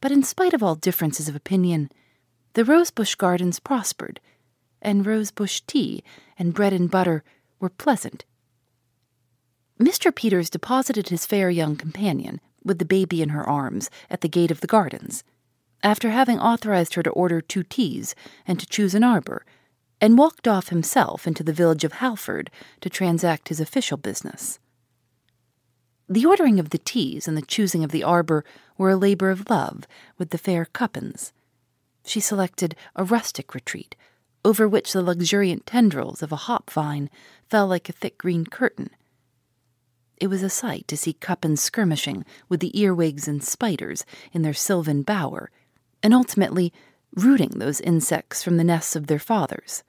But 0.01 0.13
in 0.13 0.23
spite 0.23 0.55
of 0.55 0.63
all 0.63 0.75
differences 0.75 1.29
of 1.29 1.37
opinion, 1.37 1.91
the 2.55 2.65
rosebush 2.65 3.15
gardens 3.15 3.61
prospered 3.61 4.21
and 4.81 5.07
rosebush 5.07 5.61
tea 5.67 6.03
and 6.39 6.55
bread 6.55 6.73
and 6.73 6.91
butter 6.91 7.25
were 7.61 7.69
pleasant. 7.69 8.25
Mr. 9.81 10.15
Peters 10.15 10.51
deposited 10.51 11.09
his 11.09 11.27
fair 11.27 11.51
young 11.51 11.77
companion, 11.77 12.41
with 12.65 12.79
the 12.79 12.85
baby 12.85 13.23
in 13.23 13.29
her 13.31 13.49
arms, 13.49 13.91
at 14.11 14.21
the 14.21 14.29
gate 14.29 14.51
of 14.51 14.61
the 14.61 14.67
gardens, 14.67 15.23
after 15.83 16.11
having 16.11 16.41
authorized 16.41 16.95
her 16.95 17.03
to 17.03 17.11
order 17.11 17.41
two 17.41 17.63
teas 17.63 18.15
and 18.47 18.59
to 18.59 18.67
choose 18.67 18.95
an 18.95 19.05
arbor, 19.05 19.45
and 20.01 20.19
walked 20.19 20.49
off 20.49 20.69
himself 20.69 21.27
into 21.27 21.43
the 21.43 21.53
village 21.53 21.85
of 21.85 21.95
Halford 21.95 22.51
to 22.81 22.91
transact 22.91 23.49
his 23.49 23.61
official 23.61 23.97
business. 23.97 24.59
The 26.09 26.25
ordering 26.25 26.59
of 26.59 26.71
the 26.71 26.79
teas 26.79 27.29
and 27.29 27.37
the 27.37 27.43
choosing 27.43 27.85
of 27.85 27.91
the 27.91 28.03
arbor 28.03 28.45
were 28.77 28.91
a 28.91 28.97
labor 28.97 29.31
of 29.31 29.51
love 29.51 29.87
with 30.17 30.31
the 30.31 30.39
fair 30.39 30.65
Cuppins. 30.65 31.33
she 32.05 32.21
selected 32.21 32.75
a 32.97 33.05
rustic 33.05 33.55
retreat, 33.55 33.95
over 34.49 34.67
which 34.67 34.95
the 34.95 35.03
luxuriant 35.03 35.67
tendrils 35.67 36.23
of 36.23 36.33
a 36.33 36.45
hop 36.49 36.71
vine 36.71 37.11
fell 37.51 37.67
like 37.67 37.91
a 37.91 37.93
thick 37.93 38.17
green 38.17 38.47
curtain. 38.47 38.89
It 40.17 40.29
was 40.29 40.43
a 40.43 40.49
sight 40.49 40.89
to 40.89 40.97
see 40.97 41.13
Cuppins 41.13 41.61
skirmishing 41.61 42.25
with 42.49 42.61
the 42.61 42.81
earwigs 42.81 43.29
and 43.29 43.45
spiders 43.45 44.07
in 44.33 44.41
their 44.41 44.55
sylvan 44.55 45.03
bower, 45.03 45.51
and 46.03 46.15
ultimately 46.15 46.73
rooting 47.15 47.51
those 47.57 47.83
insects 47.83 48.43
from 48.43 48.57
the 48.57 48.65
nests 48.65 48.97
of 48.97 49.07
their 49.07 49.19
fathers. 49.19 49.83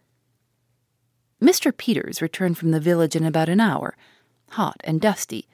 Mr. 1.42 1.76
Peters 1.76 2.22
returned 2.22 2.58
from 2.58 2.72
the 2.72 2.82
village 2.82 3.16
in 3.16 3.24
about 3.24 3.48
an 3.48 3.62
hour, 3.62 3.96
hot 4.50 4.82
and 4.84 5.00
dusty, 5.00 5.48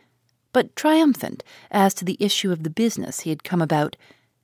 but 0.52 0.76
triumphant 0.76 1.44
as 1.70 1.94
to 1.94 2.06
the 2.06 2.18
issue 2.20 2.52
of 2.52 2.64
the 2.64 2.72
business 2.72 3.20
he 3.20 3.30
had 3.30 3.44
come 3.44 3.62
about, 3.62 3.98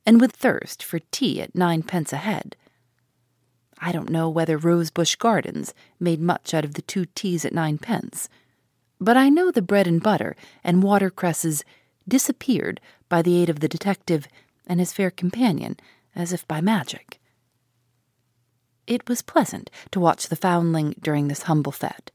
and 0.06 0.22
with 0.22 0.34
thirst 0.34 0.84
for 0.84 1.00
tea 1.10 1.42
at 1.42 1.56
ninepence 1.56 2.14
a 2.14 2.18
head. 2.18 2.56
I 3.82 3.92
don't 3.92 4.12
know 4.12 4.30
whether 4.30 4.58
Rosebush 4.58 5.16
Gardens 5.16 5.74
made 6.00 6.22
much 6.22 6.54
out 6.54 6.64
of 6.64 6.76
the 6.76 6.84
two 6.84 7.06
teas 7.16 7.44
at 7.44 7.54
ninepence, 7.54 8.30
but 9.00 9.18
I 9.18 9.28
know 9.30 9.50
the 9.50 9.64
bread 9.64 9.88
and 9.88 10.02
butter 10.02 10.36
and 10.64 10.84
watercresses 10.84 11.66
disappeared 12.08 12.80
by 13.10 13.24
the 13.24 13.42
aid 13.42 13.50
of 13.50 13.60
the 13.60 13.68
detective 13.68 14.28
and 14.68 14.80
his 14.80 14.94
fair 14.94 15.10
companion 15.10 15.78
as 16.16 16.32
if 16.32 16.48
by 16.48 16.62
magic. 16.62 17.20
It 18.86 19.10
was 19.10 19.24
pleasant 19.24 19.72
to 19.92 20.00
watch 20.00 20.28
the 20.28 20.36
foundling 20.36 20.96
during 21.02 21.28
this 21.28 21.44
humble 21.44 21.72
fete. 21.72 22.12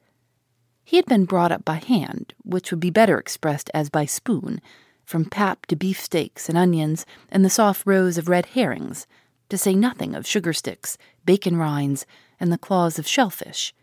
He 0.84 0.96
had 0.96 1.06
been 1.06 1.24
brought 1.24 1.50
up 1.50 1.64
by 1.64 1.76
hand, 1.76 2.32
which 2.44 2.70
would 2.70 2.80
be 2.80 2.90
better 2.90 3.18
expressed 3.18 3.70
as 3.74 3.90
by 3.90 4.04
spoon, 4.04 4.60
from 5.04 5.24
pap 5.24 5.66
to 5.66 5.76
beefsteaks 5.76 6.48
and 6.48 6.56
onions 6.56 7.04
and 7.28 7.44
the 7.44 7.50
soft 7.50 7.84
rows 7.86 8.18
of 8.18 8.28
red 8.28 8.46
herrings, 8.46 9.06
to 9.48 9.58
say 9.58 9.74
nothing 9.74 10.14
of 10.14 10.26
sugar 10.26 10.52
sticks, 10.52 10.98
bacon 11.24 11.56
rinds, 11.56 12.06
and 12.38 12.52
the 12.52 12.58
claws 12.58 12.98
of 12.98 13.06
shellfish. 13.06 13.74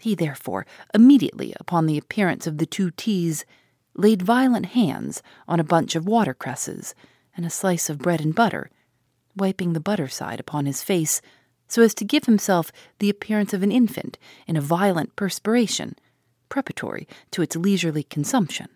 He, 0.00 0.14
therefore, 0.14 0.66
immediately 0.94 1.54
upon 1.58 1.86
the 1.86 1.98
appearance 1.98 2.46
of 2.46 2.58
the 2.58 2.66
two 2.66 2.90
teas, 2.90 3.44
laid 3.94 4.22
violent 4.22 4.66
hands 4.66 5.22
on 5.48 5.58
a 5.58 5.64
bunch 5.64 5.94
of 5.94 6.06
watercresses 6.06 6.94
and 7.36 7.46
a 7.46 7.50
slice 7.50 7.88
of 7.88 7.98
bread 7.98 8.20
and 8.20 8.34
butter, 8.34 8.70
wiping 9.36 9.72
the 9.72 9.80
butter 9.80 10.08
side 10.08 10.40
upon 10.40 10.66
his 10.66 10.82
face 10.82 11.20
so 11.68 11.82
as 11.82 11.94
to 11.94 12.04
give 12.04 12.24
himself 12.24 12.70
the 12.98 13.10
appearance 13.10 13.52
of 13.52 13.62
an 13.62 13.72
infant 13.72 14.18
in 14.46 14.56
a 14.56 14.60
violent 14.60 15.16
perspiration, 15.16 15.96
preparatory 16.48 17.08
to 17.30 17.42
its 17.42 17.56
leisurely 17.56 18.02
consumption. 18.02 18.68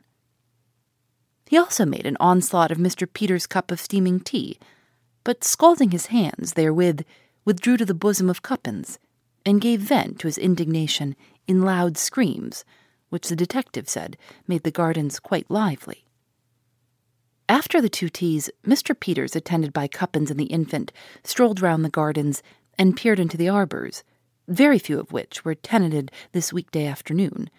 He 1.46 1.58
also 1.58 1.84
made 1.84 2.06
an 2.06 2.16
onslaught 2.20 2.70
of 2.70 2.78
Mr. 2.78 3.12
Peters' 3.12 3.46
cup 3.46 3.70
of 3.70 3.80
steaming 3.80 4.20
tea, 4.20 4.58
but 5.24 5.44
scalding 5.44 5.90
his 5.90 6.06
hands 6.06 6.54
therewith, 6.54 7.02
withdrew 7.44 7.76
to 7.76 7.84
the 7.84 7.94
bosom 7.94 8.30
of 8.30 8.42
Cuppins, 8.42 8.98
and 9.44 9.60
gave 9.60 9.80
vent 9.80 10.18
to 10.20 10.28
his 10.28 10.38
indignation 10.38 11.16
in 11.46 11.62
loud 11.62 11.96
screams, 11.96 12.64
which 13.08 13.28
the 13.28 13.36
detective 13.36 13.88
said 13.88 14.16
made 14.46 14.62
the 14.62 14.70
gardens 14.70 15.18
quite 15.18 15.50
lively. 15.50 16.04
After 17.48 17.80
the 17.80 17.88
two 17.88 18.08
teas, 18.08 18.48
Mr. 18.64 18.98
Peters, 18.98 19.34
attended 19.34 19.72
by 19.72 19.88
Cuppins 19.88 20.30
and 20.30 20.38
the 20.38 20.44
infant, 20.44 20.92
strolled 21.24 21.60
round 21.60 21.84
the 21.84 21.90
gardens 21.90 22.42
and 22.78 22.96
peered 22.96 23.18
into 23.18 23.36
the 23.36 23.48
arbors, 23.48 24.04
very 24.46 24.78
few 24.78 25.00
of 25.00 25.12
which 25.12 25.44
were 25.44 25.54
tenanted 25.54 26.12
this 26.32 26.52
weekday 26.52 26.86
afternoon. 26.86 27.50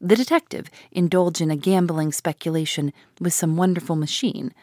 The 0.00 0.16
detective 0.16 0.70
indulged 0.92 1.40
in 1.40 1.50
a 1.50 1.56
gambling 1.56 2.12
speculation 2.12 2.92
with 3.20 3.32
some 3.32 3.56
wonderful 3.56 3.96
machine, 3.96 4.54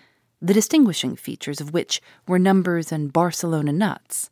the 0.41 0.53
distinguishing 0.53 1.15
features 1.15 1.61
of 1.61 1.73
which 1.73 2.01
were 2.27 2.39
numbers 2.39 2.91
and 2.91 3.13
Barcelona 3.13 3.71
nuts, 3.71 4.29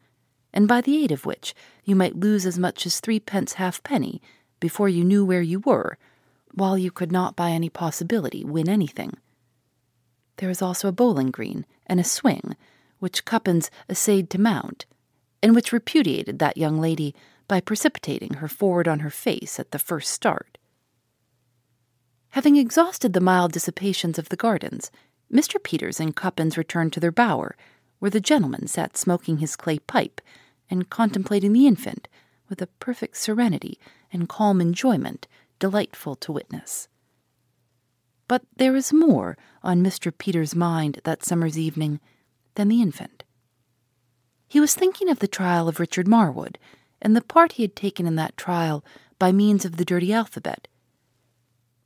and 0.52 0.68
by 0.68 0.82
the 0.82 1.04
aid 1.04 1.12
of 1.12 1.26
which 1.26 1.54
you 1.84 1.96
might 1.96 2.20
lose 2.20 2.46
as 2.46 2.58
much 2.58 2.86
as 2.86 3.00
threepence 3.00 3.54
halfpenny 3.54 4.22
before 4.60 4.90
you 4.90 5.04
knew 5.04 5.24
where 5.24 5.42
you 5.42 5.60
were, 5.60 5.98
while 6.54 6.78
you 6.78 6.90
could 6.90 7.12
not 7.12 7.36
by 7.36 7.52
any 7.52 7.70
possibility 7.70 8.44
win 8.44 8.68
anything. 8.68 9.14
There 10.38 10.50
was 10.50 10.62
also 10.62 10.88
a 10.88 10.94
bowling 10.94 11.32
green 11.32 11.66
and 11.86 12.00
a 12.00 12.04
swing, 12.04 12.56
which 13.00 13.26
Cuppins 13.26 13.70
essayed 13.90 14.30
to 14.32 14.42
mount, 14.42 14.86
and 15.44 15.54
which 15.54 15.72
repudiated 15.72 16.40
that 16.40 16.58
young 16.58 16.80
lady 16.80 17.14
by 17.48 17.62
precipitating 17.62 18.36
her 18.36 18.48
forward 18.48 18.88
on 18.88 19.00
her 19.00 19.10
face 19.10 19.60
at 19.60 19.72
the 19.72 19.80
first 19.80 20.12
start. 20.12 20.58
Having 22.30 22.58
exhausted 22.58 23.14
the 23.14 23.22
mild 23.22 23.52
dissipations 23.52 24.20
of 24.20 24.30
the 24.30 24.36
gardens, 24.36 24.92
Mr. 25.32 25.62
Peters 25.62 26.00
and 26.00 26.16
Cuppins 26.16 26.58
returned 26.58 26.94
to 26.94 27.00
their 27.00 27.12
bower, 27.12 27.56
where 28.00 28.12
the 28.12 28.20
gentleman 28.20 28.68
sat 28.68 28.98
smoking 28.98 29.38
his 29.38 29.56
clay 29.56 29.80
pipe 29.80 30.22
and 30.70 30.90
contemplating 30.90 31.54
the 31.54 31.68
infant 31.68 32.08
with 32.48 32.62
a 32.62 32.68
perfect 32.68 33.18
serenity 33.18 33.80
and 34.12 34.30
calm 34.30 34.60
enjoyment 34.60 35.28
delightful 35.60 36.16
to 36.16 36.32
witness. 36.32 36.88
But 38.28 38.44
there 38.56 38.72
was 38.72 38.94
more 38.94 39.38
on 39.64 39.84
Mr. 39.84 40.16
Peters' 40.16 40.56
mind 40.56 41.02
that 41.04 41.24
summer's 41.24 41.58
evening 41.58 42.00
than 42.56 42.68
the 42.68 42.82
infant. 42.82 43.24
He 44.48 44.60
was 44.60 44.74
thinking 44.74 45.10
of 45.10 45.20
the 45.20 45.28
trial 45.28 45.68
of 45.68 45.80
Richard 45.80 46.08
Marwood 46.08 46.58
and 47.02 47.16
the 47.16 47.22
part 47.22 47.54
he 47.54 47.64
had 47.64 47.76
taken 47.76 48.08
in 48.08 48.16
that 48.16 48.38
trial 48.38 48.84
by 49.20 49.32
means 49.32 49.66
of 49.66 49.78
the 49.78 49.86
dirty 49.86 50.12
alphabet. 50.12 50.68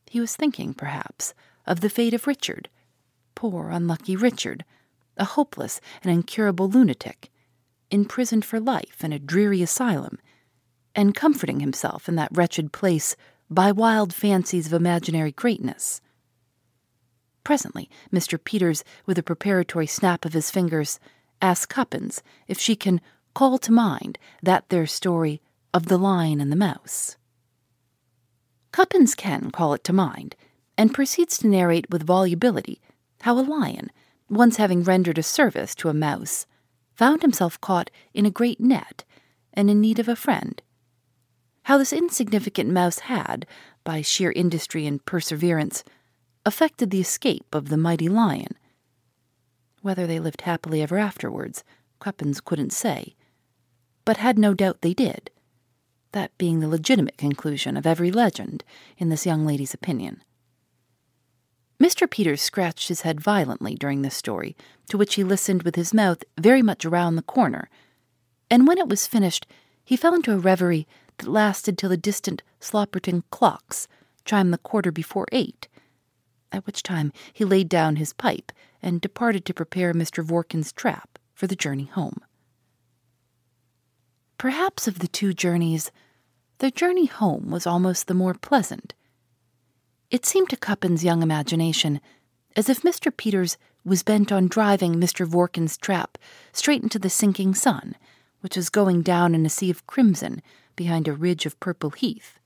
He 0.09 0.19
was 0.19 0.35
thinking, 0.35 0.73
perhaps, 0.73 1.33
of 1.65 1.81
the 1.81 1.89
fate 1.89 2.13
of 2.13 2.27
Richard, 2.27 2.69
poor 3.35 3.69
unlucky 3.69 4.15
Richard, 4.15 4.63
a 5.17 5.25
hopeless 5.25 5.79
and 6.03 6.11
incurable 6.11 6.69
lunatic, 6.69 7.29
imprisoned 7.91 8.45
for 8.45 8.59
life 8.59 9.03
in 9.03 9.13
a 9.13 9.19
dreary 9.19 9.61
asylum, 9.61 10.19
and 10.95 11.15
comforting 11.15 11.59
himself 11.59 12.07
in 12.07 12.15
that 12.15 12.35
wretched 12.35 12.71
place 12.71 13.15
by 13.49 13.71
wild 13.71 14.13
fancies 14.13 14.67
of 14.67 14.73
imaginary 14.73 15.31
greatness. 15.31 16.01
Presently, 17.43 17.89
Mr. 18.11 18.41
Peters, 18.41 18.83
with 19.05 19.17
a 19.17 19.23
preparatory 19.23 19.87
snap 19.87 20.25
of 20.25 20.33
his 20.33 20.49
fingers, 20.49 20.99
asks 21.41 21.65
Cuppins 21.65 22.23
if 22.47 22.59
she 22.59 22.75
can 22.75 23.01
call 23.33 23.57
to 23.57 23.71
mind 23.71 24.17
that 24.41 24.69
there 24.69 24.87
story 24.87 25.41
of 25.73 25.87
the 25.87 25.97
lion 25.97 26.39
and 26.39 26.51
the 26.51 26.55
mouse. 26.55 27.17
Cuppins 28.71 29.13
can 29.13 29.51
call 29.51 29.73
it 29.73 29.83
to 29.83 29.93
mind, 29.93 30.35
and 30.77 30.93
proceeds 30.93 31.37
to 31.37 31.47
narrate 31.47 31.89
with 31.89 32.03
volubility 32.03 32.81
how 33.23 33.39
a 33.39 33.41
lion, 33.41 33.89
once 34.29 34.57
having 34.57 34.83
rendered 34.83 35.17
a 35.17 35.23
service 35.23 35.73
to 35.73 35.87
a 35.87 35.93
mouse, 35.93 36.45
found 36.93 37.21
himself 37.21 37.59
caught 37.61 37.89
in 38.13 38.25
a 38.25 38.29
great 38.29 38.59
net 38.59 39.05
and 39.53 39.69
in 39.69 39.79
need 39.79 39.97
of 39.97 40.09
a 40.09 40.15
friend. 40.15 40.61
How 41.63 41.77
this 41.77 41.93
insignificant 41.93 42.69
mouse 42.69 42.99
had, 42.99 43.45
by 43.85 44.01
sheer 44.01 44.33
industry 44.33 44.85
and 44.85 45.03
perseverance, 45.05 45.85
affected 46.45 46.89
the 46.89 46.99
escape 46.99 47.55
of 47.55 47.69
the 47.69 47.77
mighty 47.77 48.09
lion. 48.09 48.57
Whether 49.81 50.05
they 50.05 50.19
lived 50.19 50.41
happily 50.41 50.81
ever 50.81 50.97
afterwards, 50.97 51.63
Cuppins 52.01 52.41
couldn't 52.41 52.73
say, 52.73 53.15
but 54.03 54.17
had 54.17 54.37
no 54.37 54.53
doubt 54.53 54.81
they 54.81 54.93
did, 54.93 55.31
that 56.11 56.37
being 56.37 56.59
the 56.59 56.67
legitimate 56.67 57.17
conclusion 57.17 57.77
of 57.77 57.87
every 57.87 58.11
legend, 58.11 58.65
in 58.97 59.07
this 59.07 59.25
young 59.25 59.45
lady's 59.45 59.73
opinion. 59.73 60.21
Mr. 61.83 62.09
Peters 62.09 62.41
scratched 62.41 62.87
his 62.87 63.01
head 63.01 63.19
violently 63.19 63.75
during 63.75 64.03
this 64.03 64.15
story, 64.15 64.55
to 64.87 64.97
which 64.97 65.15
he 65.15 65.23
listened 65.23 65.63
with 65.63 65.75
his 65.75 65.93
mouth 65.93 66.23
very 66.39 66.61
much 66.61 66.85
around 66.85 67.17
the 67.17 67.21
corner, 67.21 67.69
and 68.49 68.65
when 68.65 68.77
it 68.77 68.87
was 68.87 69.05
finished, 69.05 69.45
he 69.83 69.97
fell 69.97 70.15
into 70.15 70.31
a 70.31 70.37
reverie 70.37 70.87
that 71.17 71.27
lasted 71.27 71.77
till 71.77 71.89
the 71.89 71.97
distant 71.97 72.41
Slopperton 72.61 73.23
clocks 73.31 73.89
chimed 74.23 74.53
the 74.53 74.57
quarter 74.59 74.93
before 74.93 75.27
eight, 75.33 75.67
at 76.53 76.65
which 76.65 76.83
time 76.83 77.11
he 77.33 77.43
laid 77.43 77.67
down 77.67 77.97
his 77.97 78.13
pipe 78.13 78.53
and 78.81 79.01
departed 79.01 79.43
to 79.43 79.53
prepare 79.53 79.93
Mr. 79.93 80.23
Vorkin's 80.23 80.71
trap 80.71 81.19
for 81.33 81.47
the 81.47 81.55
journey 81.55 81.85
home. 81.91 82.21
Perhaps 84.37 84.87
of 84.87 84.99
the 84.99 85.09
two 85.09 85.33
journeys, 85.33 85.91
the 86.59 86.71
journey 86.71 87.07
home 87.07 87.51
was 87.51 87.67
almost 87.67 88.07
the 88.07 88.13
more 88.13 88.35
pleasant. 88.35 88.93
It 90.13 90.27
seemed 90.27 90.51
to 90.51 90.57
Cuppins' 90.57 91.03
young 91.03 91.23
imagination 91.23 91.99
as 92.55 92.69
if 92.69 92.83
Mr. 92.83 93.11
Peters 93.11 93.57
was 93.83 94.03
bent 94.03 94.31
on 94.31 94.47
driving 94.47 94.93
Mr. 94.93 95.25
Vorkin's 95.25 95.75
trap 95.75 96.19
straight 96.51 96.83
into 96.83 96.99
the 96.99 97.09
sinking 97.09 97.55
sun, 97.55 97.95
which 98.41 98.55
was 98.55 98.69
going 98.69 99.01
down 99.01 99.33
in 99.33 99.43
a 99.43 99.49
sea 99.49 99.71
of 99.71 99.87
crimson 99.87 100.43
behind 100.75 101.07
a 101.07 101.13
ridge 101.13 101.47
of 101.47 101.59
purple 101.59 101.89
heath. 101.89 102.39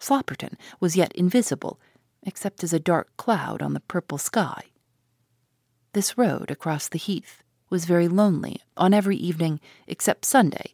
Slopperton 0.00 0.54
was 0.80 0.96
yet 0.96 1.12
invisible 1.12 1.78
except 2.22 2.64
as 2.64 2.72
a 2.72 2.80
dark 2.80 3.14
cloud 3.18 3.60
on 3.60 3.74
the 3.74 3.80
purple 3.80 4.16
sky. 4.16 4.62
This 5.92 6.16
road 6.16 6.50
across 6.50 6.88
the 6.88 6.96
heath 6.96 7.42
was 7.68 7.84
very 7.84 8.08
lonely 8.08 8.62
on 8.74 8.94
every 8.94 9.18
evening 9.18 9.60
except 9.86 10.24
Sunday, 10.24 10.72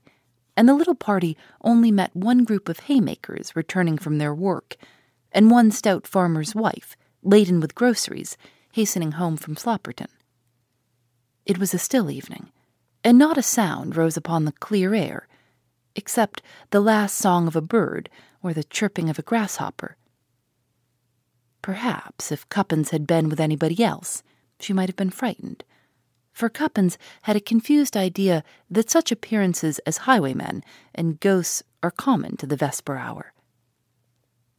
and 0.57 0.69
the 0.69 0.75
little 0.75 0.95
party 0.95 1.37
only 1.63 1.91
met 1.91 2.15
one 2.15 2.45
group 2.45 2.69
of 2.69 2.79
haymakers 2.81 3.57
returning 3.57 3.99
from 3.99 4.19
their 4.19 4.33
work, 4.33 4.77
and 5.33 5.51
one 5.51 5.71
stout 5.71 6.07
farmer's 6.07 6.55
wife, 6.55 6.97
laden 7.23 7.61
with 7.61 7.75
groceries, 7.75 8.37
hastening 8.73 9.13
home 9.13 9.37
from 9.37 9.55
Slopperton. 9.57 10.09
It 11.47 11.59
was 11.59 11.75
a 11.75 11.79
still 11.79 12.11
evening, 12.11 12.51
and 13.03 13.19
not 13.19 13.39
a 13.39 13.43
sound 13.43 13.97
rose 13.97 14.17
upon 14.17 14.45
the 14.45 14.53
clear 14.53 14.95
air, 14.95 15.27
except 15.95 16.43
the 16.71 16.81
last 16.81 17.17
song 17.17 17.47
of 17.47 17.57
a 17.57 17.61
bird 17.61 18.09
or 18.43 18.53
the 18.53 18.65
chirping 18.65 19.09
of 19.09 19.19
a 19.19 19.23
grasshopper. 19.23 19.97
Perhaps 21.63 22.33
if 22.33 22.49
Cuppins 22.49 22.91
had 22.91 23.07
been 23.07 23.29
with 23.29 23.41
anybody 23.41 23.83
else, 23.83 24.23
she 24.59 24.73
might 24.73 24.89
have 24.89 24.97
been 24.97 25.11
frightened, 25.11 25.65
for 26.33 26.49
Cuppins 26.49 26.97
had 27.23 27.37
a 27.37 27.41
confused 27.41 27.97
idea 27.97 28.43
that 28.71 28.91
such 28.91 29.13
appearances 29.13 29.79
as 29.81 29.99
highwaymen 29.99 30.63
and 30.95 31.21
ghosts 31.21 31.63
are 31.83 31.91
common 31.91 32.37
to 32.37 32.47
the 32.47 32.57
vesper 32.57 32.97
hour. 32.97 33.33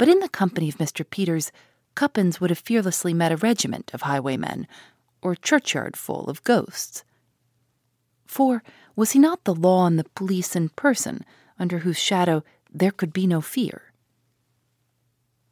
But 0.02 0.10
in 0.10 0.20
the 0.20 0.30
company 0.30 0.68
of 0.68 0.80
Mr. 0.80 1.08
Peters, 1.08 1.52
Cuppins 1.94 2.42
would 2.42 2.50
have 2.50 2.58
fearlessly 2.58 3.14
met 3.14 3.32
a 3.32 3.38
regiment 3.38 3.92
of 3.94 4.02
highwaymen, 4.02 4.66
or 5.22 5.34
a 5.34 5.38
churchyard 5.38 5.96
full 5.96 6.28
of 6.28 6.44
ghosts. 6.44 7.04
For 8.26 8.64
was 8.96 9.12
he 9.12 9.20
not 9.20 9.44
the 9.44 9.54
law 9.54 9.86
and 9.86 10.00
the 10.00 10.06
police 10.16 10.56
in 10.56 10.70
person, 10.70 11.24
under 11.60 11.78
whose 11.78 12.00
shadow 12.00 12.44
there 12.74 12.90
could 12.90 13.14
be 13.14 13.28
no 13.28 13.42
fear? 13.42 13.94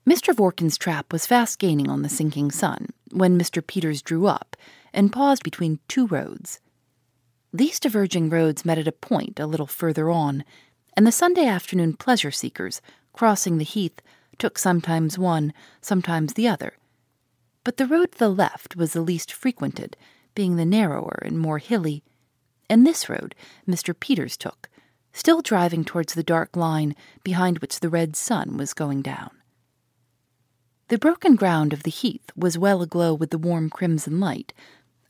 Mr. 0.09 0.33
Vorkin's 0.33 0.79
trap 0.79 1.13
was 1.13 1.27
fast 1.27 1.59
gaining 1.59 1.87
on 1.87 2.01
the 2.01 2.09
sinking 2.09 2.49
sun 2.49 2.87
when 3.11 3.37
Mr. 3.37 3.61
Peters 3.63 4.01
drew 4.01 4.25
up 4.25 4.57
and 4.91 5.13
paused 5.13 5.43
between 5.43 5.77
two 5.87 6.07
roads. 6.07 6.59
These 7.53 7.79
diverging 7.79 8.31
roads 8.31 8.65
met 8.65 8.79
at 8.79 8.87
a 8.87 8.91
point 8.91 9.39
a 9.39 9.45
little 9.45 9.67
further 9.67 10.09
on, 10.09 10.43
and 10.97 11.05
the 11.05 11.11
Sunday 11.11 11.45
afternoon 11.45 11.93
pleasure 11.93 12.31
seekers, 12.31 12.81
crossing 13.13 13.59
the 13.59 13.63
heath, 13.63 14.01
took 14.39 14.57
sometimes 14.57 15.19
one, 15.19 15.53
sometimes 15.81 16.33
the 16.33 16.47
other. 16.47 16.73
But 17.63 17.77
the 17.77 17.85
road 17.85 18.13
to 18.13 18.17
the 18.17 18.29
left 18.29 18.75
was 18.75 18.93
the 18.93 19.01
least 19.01 19.31
frequented, 19.31 19.95
being 20.33 20.55
the 20.55 20.65
narrower 20.65 21.19
and 21.23 21.37
more 21.37 21.59
hilly, 21.59 22.03
and 22.69 22.87
this 22.87 23.09
road 23.09 23.35
Mr. 23.67 23.93
Peters 23.99 24.37
took, 24.37 24.69
still 25.11 25.41
driving 25.41 25.83
towards 25.83 26.13
the 26.13 26.23
dark 26.23 26.55
line 26.55 26.95
behind 27.23 27.59
which 27.59 27.79
the 27.79 27.89
red 27.89 28.15
sun 28.15 28.57
was 28.57 28.73
going 28.73 29.01
down. 29.01 29.31
The 30.87 30.97
broken 30.97 31.35
ground 31.35 31.73
of 31.73 31.83
the 31.83 31.91
heath 31.91 32.31
was 32.35 32.57
well 32.57 32.81
aglow 32.81 33.13
with 33.13 33.29
the 33.29 33.37
warm 33.37 33.69
crimson 33.69 34.19
light. 34.19 34.53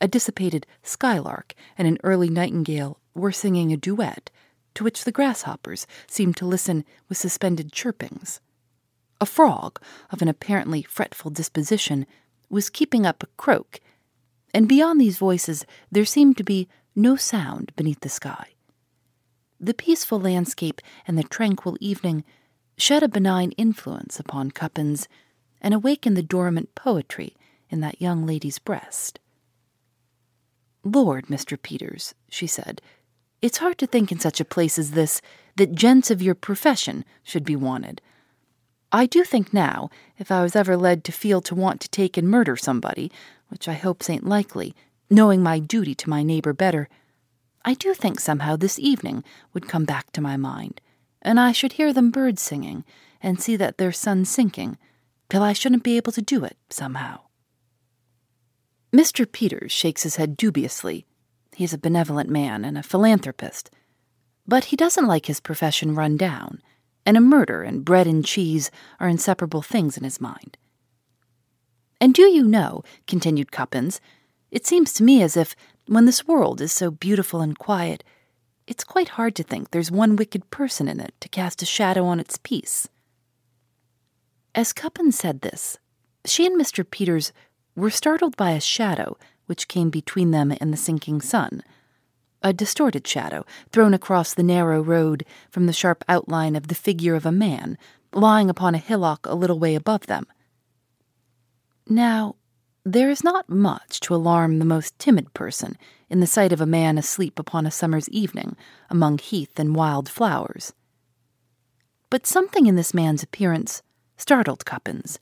A 0.00 0.08
dissipated 0.08 0.66
skylark 0.82 1.54
and 1.78 1.88
an 1.88 1.98
early 2.02 2.28
nightingale 2.28 2.98
were 3.14 3.32
singing 3.32 3.72
a 3.72 3.76
duet, 3.76 4.30
to 4.74 4.84
which 4.84 5.04
the 5.04 5.12
grasshoppers 5.12 5.86
seemed 6.06 6.36
to 6.36 6.46
listen 6.46 6.84
with 7.08 7.18
suspended 7.18 7.72
chirpings. 7.72 8.40
A 9.20 9.26
frog, 9.26 9.80
of 10.10 10.22
an 10.22 10.28
apparently 10.28 10.82
fretful 10.82 11.30
disposition, 11.30 12.06
was 12.48 12.70
keeping 12.70 13.04
up 13.04 13.22
a 13.22 13.28
croak, 13.36 13.80
and 14.54 14.68
beyond 14.68 15.00
these 15.00 15.18
voices 15.18 15.66
there 15.90 16.04
seemed 16.04 16.36
to 16.38 16.44
be 16.44 16.68
no 16.96 17.16
sound 17.16 17.72
beneath 17.76 18.00
the 18.00 18.08
sky. 18.08 18.48
The 19.60 19.74
peaceful 19.74 20.18
landscape 20.18 20.80
and 21.06 21.18
the 21.18 21.22
tranquil 21.22 21.76
evening 21.80 22.24
shed 22.78 23.02
a 23.02 23.08
benign 23.08 23.52
influence 23.52 24.18
upon 24.18 24.50
Cuppins 24.50 25.06
and 25.60 25.74
awakened 25.74 26.16
the 26.16 26.22
dormant 26.22 26.74
poetry 26.74 27.36
in 27.68 27.80
that 27.80 28.00
young 28.00 28.26
lady's 28.26 28.58
breast. 28.58 29.20
Lord, 30.82 31.26
Mr. 31.26 31.60
Peters, 31.60 32.14
she 32.30 32.46
said, 32.46 32.80
it's 33.42 33.58
hard 33.58 33.78
to 33.78 33.86
think 33.86 34.10
in 34.10 34.18
such 34.18 34.40
a 34.40 34.44
place 34.44 34.78
as 34.78 34.92
this 34.92 35.20
that 35.56 35.74
gents 35.74 36.10
of 36.10 36.22
your 36.22 36.34
profession 36.34 37.04
should 37.22 37.44
be 37.44 37.56
wanted. 37.56 38.00
I 38.92 39.06
do 39.06 39.22
think 39.22 39.54
now, 39.54 39.88
if 40.18 40.32
I 40.32 40.42
was 40.42 40.56
ever 40.56 40.76
led 40.76 41.04
to 41.04 41.12
feel 41.12 41.40
to 41.42 41.54
want 41.54 41.80
to 41.80 41.88
take 41.88 42.16
and 42.16 42.28
murder 42.28 42.56
somebody, 42.56 43.12
which 43.48 43.68
I 43.68 43.74
hopes 43.74 44.10
ain't 44.10 44.26
likely, 44.26 44.74
knowing 45.08 45.42
my 45.42 45.60
duty 45.60 45.94
to 45.94 46.10
my 46.10 46.22
neighbor 46.24 46.52
better, 46.52 46.88
I 47.64 47.74
do 47.74 47.94
think 47.94 48.18
somehow 48.18 48.56
this 48.56 48.78
evening 48.78 49.22
would 49.52 49.68
come 49.68 49.84
back 49.84 50.10
to 50.12 50.20
my 50.20 50.36
mind, 50.36 50.80
and 51.22 51.38
I 51.38 51.52
should 51.52 51.74
hear 51.74 51.92
them 51.92 52.10
birds 52.10 52.42
singing, 52.42 52.84
and 53.22 53.40
see 53.40 53.54
that 53.56 53.78
their 53.78 53.92
sun 53.92 54.24
sinking, 54.24 54.76
till 55.28 55.42
I 55.42 55.52
shouldn't 55.52 55.84
be 55.84 55.96
able 55.96 56.12
to 56.12 56.22
do 56.22 56.44
it 56.44 56.56
somehow. 56.68 57.20
Mr. 58.92 59.30
Peters 59.30 59.70
shakes 59.70 60.02
his 60.02 60.16
head 60.16 60.36
dubiously. 60.36 61.06
He 61.54 61.62
is 61.62 61.72
a 61.72 61.78
benevolent 61.78 62.28
man 62.28 62.64
and 62.64 62.76
a 62.76 62.82
philanthropist, 62.82 63.70
but 64.48 64.66
he 64.66 64.76
doesn't 64.76 65.06
like 65.06 65.26
his 65.26 65.38
profession 65.38 65.94
run 65.94 66.16
down 66.16 66.60
and 67.04 67.16
a 67.16 67.20
murder 67.20 67.62
and 67.62 67.84
bread 67.84 68.06
and 68.06 68.24
cheese 68.24 68.70
are 68.98 69.08
inseparable 69.08 69.62
things 69.62 69.96
in 69.96 70.04
his 70.04 70.20
mind. 70.20 70.56
And 72.00 72.14
do 72.14 72.22
you 72.22 72.42
know, 72.42 72.82
continued 73.06 73.52
Cuppins, 73.52 74.00
it 74.50 74.66
seems 74.66 74.92
to 74.94 75.02
me 75.02 75.22
as 75.22 75.36
if, 75.36 75.54
when 75.86 76.06
this 76.06 76.26
world 76.26 76.60
is 76.60 76.72
so 76.72 76.90
beautiful 76.90 77.40
and 77.40 77.58
quiet, 77.58 78.04
it's 78.66 78.84
quite 78.84 79.10
hard 79.10 79.34
to 79.36 79.42
think 79.42 79.70
there's 79.70 79.90
one 79.90 80.16
wicked 80.16 80.50
person 80.50 80.88
in 80.88 81.00
it 81.00 81.12
to 81.20 81.28
cast 81.28 81.62
a 81.62 81.66
shadow 81.66 82.04
on 82.04 82.20
its 82.20 82.38
peace. 82.38 82.88
As 84.54 84.72
Cuppins 84.72 85.16
said 85.18 85.40
this, 85.40 85.78
she 86.24 86.46
and 86.46 86.60
Mr. 86.60 86.88
Peters 86.88 87.32
were 87.74 87.90
startled 87.90 88.36
by 88.36 88.52
a 88.52 88.60
shadow 88.60 89.16
which 89.46 89.68
came 89.68 89.90
between 89.90 90.30
them 90.30 90.52
and 90.60 90.72
the 90.72 90.76
sinking 90.76 91.20
sun 91.20 91.62
a 92.42 92.52
distorted 92.52 93.06
shadow 93.06 93.44
thrown 93.70 93.94
across 93.94 94.34
the 94.34 94.42
narrow 94.42 94.80
road 94.80 95.24
from 95.50 95.66
the 95.66 95.72
sharp 95.72 96.04
outline 96.08 96.56
of 96.56 96.68
the 96.68 96.74
figure 96.74 97.14
of 97.14 97.26
a 97.26 97.32
man 97.32 97.76
lying 98.12 98.50
upon 98.50 98.74
a 98.74 98.78
hillock 98.78 99.26
a 99.26 99.34
little 99.34 99.58
way 99.58 99.74
above 99.74 100.06
them. 100.06 100.26
Now, 101.88 102.36
there 102.84 103.10
is 103.10 103.22
not 103.22 103.48
much 103.48 104.00
to 104.00 104.14
alarm 104.14 104.58
the 104.58 104.64
most 104.64 104.98
timid 104.98 105.34
person 105.34 105.76
in 106.08 106.20
the 106.20 106.26
sight 106.26 106.52
of 106.52 106.60
a 106.60 106.66
man 106.66 106.98
asleep 106.98 107.38
upon 107.38 107.66
a 107.66 107.70
summer's 107.70 108.08
evening 108.08 108.56
among 108.88 109.18
heath 109.18 109.58
and 109.58 109.76
wild 109.76 110.08
flowers. 110.08 110.72
But 112.08 112.26
something 112.26 112.66
in 112.66 112.76
this 112.76 112.94
man's 112.94 113.22
appearance 113.22 113.82
startled 114.16 114.64
Cuppins, 114.64 115.18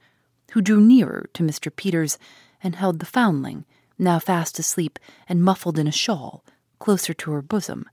who 0.52 0.60
drew 0.60 0.80
nearer 0.80 1.28
to 1.34 1.42
Mr. 1.42 1.74
Peters 1.74 2.18
and 2.62 2.74
held 2.74 2.98
the 2.98 3.06
foundling, 3.06 3.64
now 3.98 4.18
fast 4.18 4.58
asleep 4.58 4.98
and 5.28 5.42
muffled 5.42 5.78
in 5.78 5.86
a 5.86 5.92
shawl, 5.92 6.44
closer 6.78 7.14
to 7.14 7.30
her 7.32 7.42
bosom. 7.42 7.88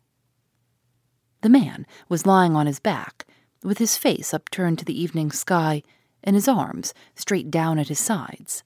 The 1.41 1.49
man 1.49 1.85
was 2.09 2.25
lying 2.25 2.55
on 2.55 2.65
his 2.65 2.79
back, 2.79 3.25
with 3.63 3.77
his 3.77 3.97
face 3.97 4.33
upturned 4.33 4.79
to 4.79 4.85
the 4.85 4.99
evening 4.99 5.31
sky 5.31 5.83
and 6.23 6.35
his 6.35 6.47
arms 6.47 6.93
straight 7.15 7.51
down 7.51 7.79
at 7.79 7.87
his 7.87 7.99
sides. 7.99 8.63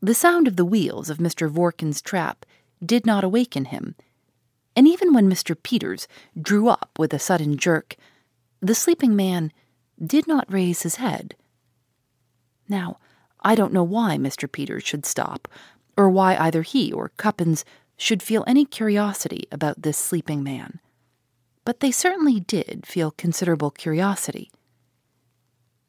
The 0.00 0.14
sound 0.14 0.48
of 0.48 0.56
the 0.56 0.64
wheels 0.64 1.10
of 1.10 1.18
Mr. 1.18 1.50
Vorkin's 1.50 2.00
trap 2.00 2.46
did 2.84 3.04
not 3.04 3.24
awaken 3.24 3.66
him, 3.66 3.94
and 4.74 4.88
even 4.88 5.12
when 5.12 5.28
Mr. 5.28 5.60
Peters 5.60 6.08
drew 6.40 6.68
up 6.68 6.98
with 6.98 7.12
a 7.12 7.18
sudden 7.18 7.58
jerk, 7.58 7.96
the 8.60 8.74
sleeping 8.74 9.14
man 9.14 9.52
did 10.02 10.26
not 10.26 10.50
raise 10.52 10.82
his 10.82 10.96
head. 10.96 11.34
Now, 12.68 12.98
I 13.42 13.54
don't 13.54 13.72
know 13.72 13.84
why 13.84 14.16
Mr. 14.16 14.50
Peters 14.50 14.84
should 14.84 15.04
stop, 15.04 15.48
or 15.96 16.08
why 16.08 16.36
either 16.36 16.62
he 16.62 16.92
or 16.92 17.10
Cuppins 17.16 17.64
should 18.00 18.22
feel 18.22 18.44
any 18.46 18.64
curiosity 18.64 19.46
about 19.52 19.82
this 19.82 19.98
sleeping 19.98 20.42
man, 20.42 20.80
but 21.66 21.80
they 21.80 21.90
certainly 21.90 22.40
did 22.40 22.86
feel 22.86 23.10
considerable 23.10 23.70
curiosity. 23.70 24.50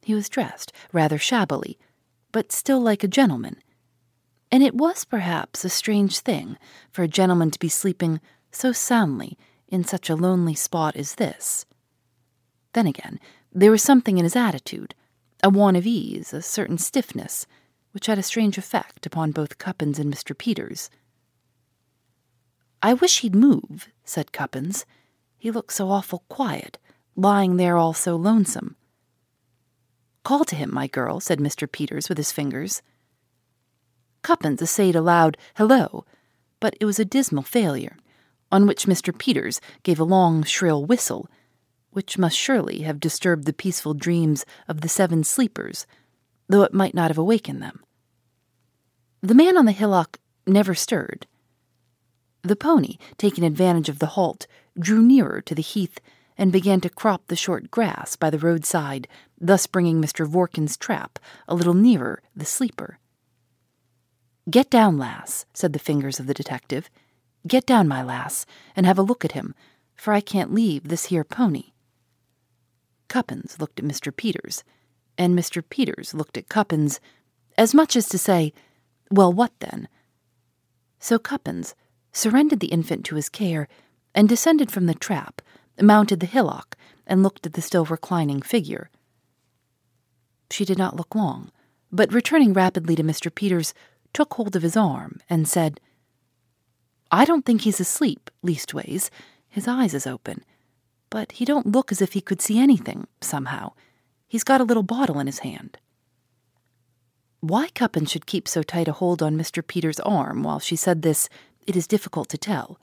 He 0.02 0.14
was 0.14 0.28
dressed 0.28 0.74
rather 0.92 1.18
shabbily, 1.18 1.80
but 2.34 2.52
still 2.52 2.82
like 2.82 3.06
a 3.06 3.08
gentleman, 3.08 3.56
and 4.52 4.62
it 4.62 4.76
was 4.76 5.06
perhaps 5.06 5.64
a 5.64 5.70
strange 5.70 6.20
thing 6.20 6.58
for 6.92 7.04
a 7.04 7.08
gentleman 7.08 7.50
to 7.52 7.60
be 7.60 7.70
sleeping 7.70 8.20
so 8.52 8.74
soundly 8.74 9.38
in 9.70 9.86
such 9.86 10.10
a 10.10 10.16
lonely 10.16 10.54
spot 10.54 10.98
as 10.98 11.16
this. 11.16 11.66
Then 12.74 12.88
again, 12.88 13.22
there 13.54 13.72
was 13.72 13.82
something 13.82 14.18
in 14.18 14.26
his 14.26 14.36
attitude, 14.36 14.96
a 15.42 15.50
want 15.50 15.78
of 15.78 15.88
ease, 15.88 16.34
a 16.34 16.42
certain 16.42 16.78
stiffness, 16.78 17.48
which 17.94 18.08
had 18.08 18.20
a 18.20 18.24
strange 18.24 18.58
effect 18.58 19.06
upon 19.06 19.32
both 19.32 19.58
Cuppins 19.58 19.98
and 19.98 20.14
Mr. 20.14 20.38
Peters. 20.38 20.90
I 22.82 22.94
wish 22.94 23.20
he'd 23.20 23.36
move, 23.36 23.90
said 24.04 24.32
Cuppins. 24.32 24.86
He 25.38 25.52
looks 25.52 25.76
so 25.76 25.90
awful 25.90 26.24
quiet, 26.30 26.78
lying 27.16 27.58
there 27.58 27.78
all 27.78 27.94
so 27.94 28.16
lonesome. 28.16 28.76
Call 30.24 30.46
to 30.46 30.56
him, 30.56 30.74
my 30.74 30.88
girl, 30.88 31.20
said 31.20 31.40
Mr. 31.40 31.72
Peters 31.72 32.10
with 32.10 32.18
his 32.18 32.32
fingers. 32.32 32.82
Cuppins 34.22 34.62
essayed 34.62 34.96
a 34.96 35.02
loud 35.02 35.38
hello, 35.56 36.06
but 36.60 36.76
it 36.80 36.86
was 36.86 37.00
a 37.00 37.06
dismal 37.06 37.44
failure, 37.44 37.98
on 38.52 38.68
which 38.68 38.86
Mr. 38.86 39.18
Peters 39.18 39.62
gave 39.84 40.00
a 40.00 40.04
long, 40.04 40.44
shrill 40.44 40.86
whistle, 40.86 41.28
which 41.92 42.18
must 42.18 42.38
surely 42.38 42.82
have 42.82 43.00
disturbed 43.00 43.46
the 43.46 43.54
peaceful 43.54 43.94
dreams 43.94 44.46
of 44.68 44.82
the 44.82 44.90
seven 44.90 45.24
sleepers, 45.24 45.86
though 46.48 46.64
it 46.64 46.74
might 46.74 46.94
not 46.94 47.10
have 47.10 47.18
awakened 47.18 47.62
them. 47.62 47.84
The 49.22 49.36
man 49.36 49.58
on 49.58 49.66
the 49.66 49.72
hillock 49.72 50.20
never 50.48 50.74
stirred. 50.74 51.28
The 52.44 52.56
pony, 52.56 52.98
taking 53.18 53.44
advantage 53.44 53.90
of 53.90 54.00
the 54.00 54.08
halt, 54.08 54.48
drew 54.80 55.02
nearer 55.02 55.42
to 55.42 55.54
the 55.54 55.62
heath 55.62 56.00
and 56.38 56.52
began 56.52 56.82
to 56.82 56.90
crop 56.90 57.28
the 57.28 57.36
short 57.36 57.70
grass 57.70 58.16
by 58.16 58.30
the 58.30 58.40
roadside, 58.40 59.08
thus 59.40 59.68
bringing 59.68 60.02
Mr. 60.02 60.26
Vorkin's 60.26 60.78
trap 60.78 61.20
a 61.48 61.54
little 61.54 61.74
nearer 61.74 62.22
the 62.36 62.46
sleeper. 62.46 62.98
Get 64.50 64.70
down, 64.72 64.98
lass, 64.98 65.46
said 65.54 65.74
the 65.74 65.80
fingers 65.80 66.20
of 66.20 66.26
the 66.26 66.34
detective. 66.34 66.90
Get 67.48 67.66
down, 67.66 67.88
my 67.88 68.02
lass, 68.02 68.46
and 68.76 68.86
have 68.86 68.98
a 68.98 69.04
look 69.04 69.24
at 69.24 69.34
him, 69.34 69.54
for 69.96 70.14
I 70.14 70.22
can't 70.22 70.54
leave 70.54 70.88
this 70.88 71.06
here 71.06 71.24
pony. 71.24 71.74
Cuppins 73.08 73.60
looked 73.60 73.80
at 73.80 73.86
Mr. 73.86 74.16
Peters, 74.16 74.64
and 75.18 75.38
Mr. 75.38 75.64
Peters 75.68 76.14
looked 76.16 76.38
at 76.38 76.50
Cuppins, 76.50 77.00
as 77.58 77.76
much 77.76 77.96
as 77.96 78.08
to 78.10 78.18
say, 78.18 78.52
Well, 79.12 79.32
what 79.32 79.52
then? 79.60 79.88
So 81.00 81.20
Cuppins 81.20 81.76
surrendered 82.12 82.60
the 82.60 82.68
infant 82.68 83.06
to 83.06 83.16
his 83.16 83.30
care 83.30 83.68
and 84.14 84.28
descended 84.28 84.72
from 84.72 84.86
the 84.86 84.94
trap, 84.94 85.42
mounted 85.80 86.20
the 86.20 86.26
hillock, 86.26 86.76
and 87.08 87.24
looked 87.24 87.46
at 87.46 87.54
the 87.54 87.62
still 87.62 87.86
reclining 87.86 88.42
figure. 88.42 88.90
She 90.50 90.66
did 90.66 90.78
not 90.78 90.96
look 90.96 91.16
long, 91.16 91.52
but 91.92 92.14
returning 92.14 92.54
rapidly 92.54 92.96
to 92.96 93.04
Mr. 93.04 93.34
Peters, 93.34 93.74
took 94.14 94.34
hold 94.34 94.56
of 94.56 94.62
his 94.62 94.78
arm 94.78 95.20
and 95.30 95.48
said, 95.48 95.80
I 97.12 97.26
don't 97.26 97.46
think 97.46 97.62
he's 97.62 97.80
asleep, 97.80 98.30
leastways. 98.42 99.10
His 99.50 99.68
eyes 99.68 99.94
is 99.94 100.08
open. 100.08 100.44
But 101.10 101.34
he 101.34 101.46
don't 101.46 101.68
look 101.68 101.92
as 101.92 102.02
if 102.02 102.14
he 102.14 102.22
could 102.22 102.42
see 102.42 102.58
anything, 102.58 103.08
somehow. 103.20 103.74
He's 104.28 104.46
got 104.46 104.62
a 104.62 104.66
little 104.66 104.84
bottle 104.84 105.20
in 105.20 105.28
his 105.28 105.40
hand. 105.40 105.78
Why 107.42 107.68
Cuppin 107.70 108.06
should 108.06 108.26
keep 108.26 108.48
so 108.48 108.64
tight 108.64 108.88
a 108.88 108.94
hold 108.94 109.22
on 109.22 109.38
Mr. 109.38 109.66
Peters' 109.66 110.00
arm 110.02 110.44
while 110.44 110.60
she 110.60 110.76
said 110.76 111.02
this, 111.02 111.28
it 111.68 111.76
is 111.76 111.88
difficult 111.88 112.30
to 112.30 112.38
tell. 112.38 112.80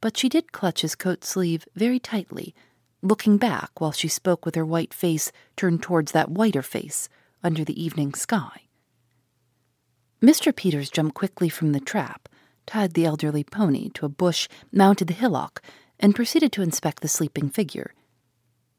But 0.00 0.16
she 0.16 0.28
did 0.28 0.52
clutch 0.52 0.82
his 0.82 0.94
coat 0.94 1.24
sleeve 1.24 1.66
very 1.74 1.98
tightly, 1.98 2.54
looking 3.02 3.36
back 3.36 3.80
while 3.80 3.92
she 3.92 4.08
spoke 4.08 4.44
with 4.44 4.54
her 4.54 4.66
white 4.66 4.94
face 4.94 5.32
turned 5.56 5.82
towards 5.82 6.12
that 6.12 6.30
whiter 6.30 6.62
face 6.62 7.08
under 7.42 7.64
the 7.64 7.82
evening 7.82 8.14
sky. 8.14 8.62
Mr. 10.22 10.54
Peters 10.54 10.90
jumped 10.90 11.14
quickly 11.14 11.48
from 11.48 11.72
the 11.72 11.80
trap, 11.80 12.28
tied 12.64 12.94
the 12.94 13.04
elderly 13.04 13.42
pony 13.42 13.88
to 13.90 14.06
a 14.06 14.08
bush, 14.08 14.48
mounted 14.70 15.08
the 15.08 15.14
hillock, 15.14 15.60
and 15.98 16.14
proceeded 16.14 16.52
to 16.52 16.62
inspect 16.62 17.02
the 17.02 17.08
sleeping 17.08 17.48
figure. 17.48 17.92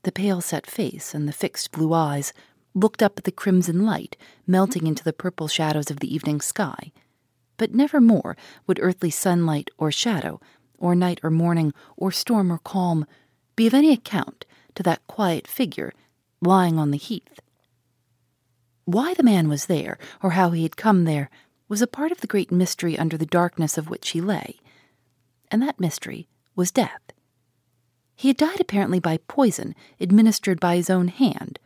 The 0.03 0.11
pale 0.11 0.41
set 0.41 0.65
face 0.65 1.13
and 1.13 1.27
the 1.27 1.33
fixed 1.33 1.71
blue 1.71 1.93
eyes 1.93 2.33
looked 2.73 3.03
up 3.03 3.17
at 3.17 3.23
the 3.25 3.31
crimson 3.31 3.85
light 3.85 4.17
melting 4.47 4.87
into 4.87 5.03
the 5.03 5.13
purple 5.13 5.47
shadows 5.47 5.91
of 5.91 5.99
the 5.99 6.13
evening 6.13 6.41
sky. 6.41 6.91
But 7.57 7.73
never 7.73 8.01
more 8.01 8.35
would 8.67 8.79
earthly 8.81 9.09
sunlight 9.09 9.69
or 9.77 9.91
shadow, 9.91 10.39
or 10.77 10.95
night 10.95 11.19
or 11.23 11.29
morning, 11.29 11.73
or 11.95 12.11
storm 12.11 12.51
or 12.51 12.57
calm, 12.57 13.05
be 13.55 13.67
of 13.67 13.73
any 13.73 13.91
account 13.91 14.45
to 14.75 14.83
that 14.83 15.05
quiet 15.07 15.47
figure 15.47 15.93
lying 16.41 16.77
on 16.77 16.91
the 16.91 16.97
heath. 16.97 17.39
Why 18.85 19.13
the 19.13 19.23
man 19.23 19.47
was 19.47 19.67
there, 19.67 19.97
or 20.21 20.31
how 20.31 20.51
he 20.51 20.63
had 20.63 20.75
come 20.75 21.05
there, 21.05 21.29
was 21.69 21.81
a 21.81 21.87
part 21.87 22.11
of 22.11 22.21
the 22.21 22.27
great 22.27 22.51
mystery 22.51 22.97
under 22.99 23.17
the 23.17 23.25
darkness 23.25 23.77
of 23.77 23.89
which 23.89 24.09
he 24.09 24.21
lay. 24.21 24.59
And 25.49 25.61
that 25.61 25.79
mystery 25.79 26.27
was 26.55 26.71
death. 26.71 27.01
He 28.15 28.27
had 28.27 28.37
died 28.37 28.59
apparently 28.59 28.99
by 28.99 29.17
poison 29.27 29.73
administered 29.99 30.59
by 30.59 30.75
his 30.75 30.89
own 30.89 31.07
hand, 31.07 31.59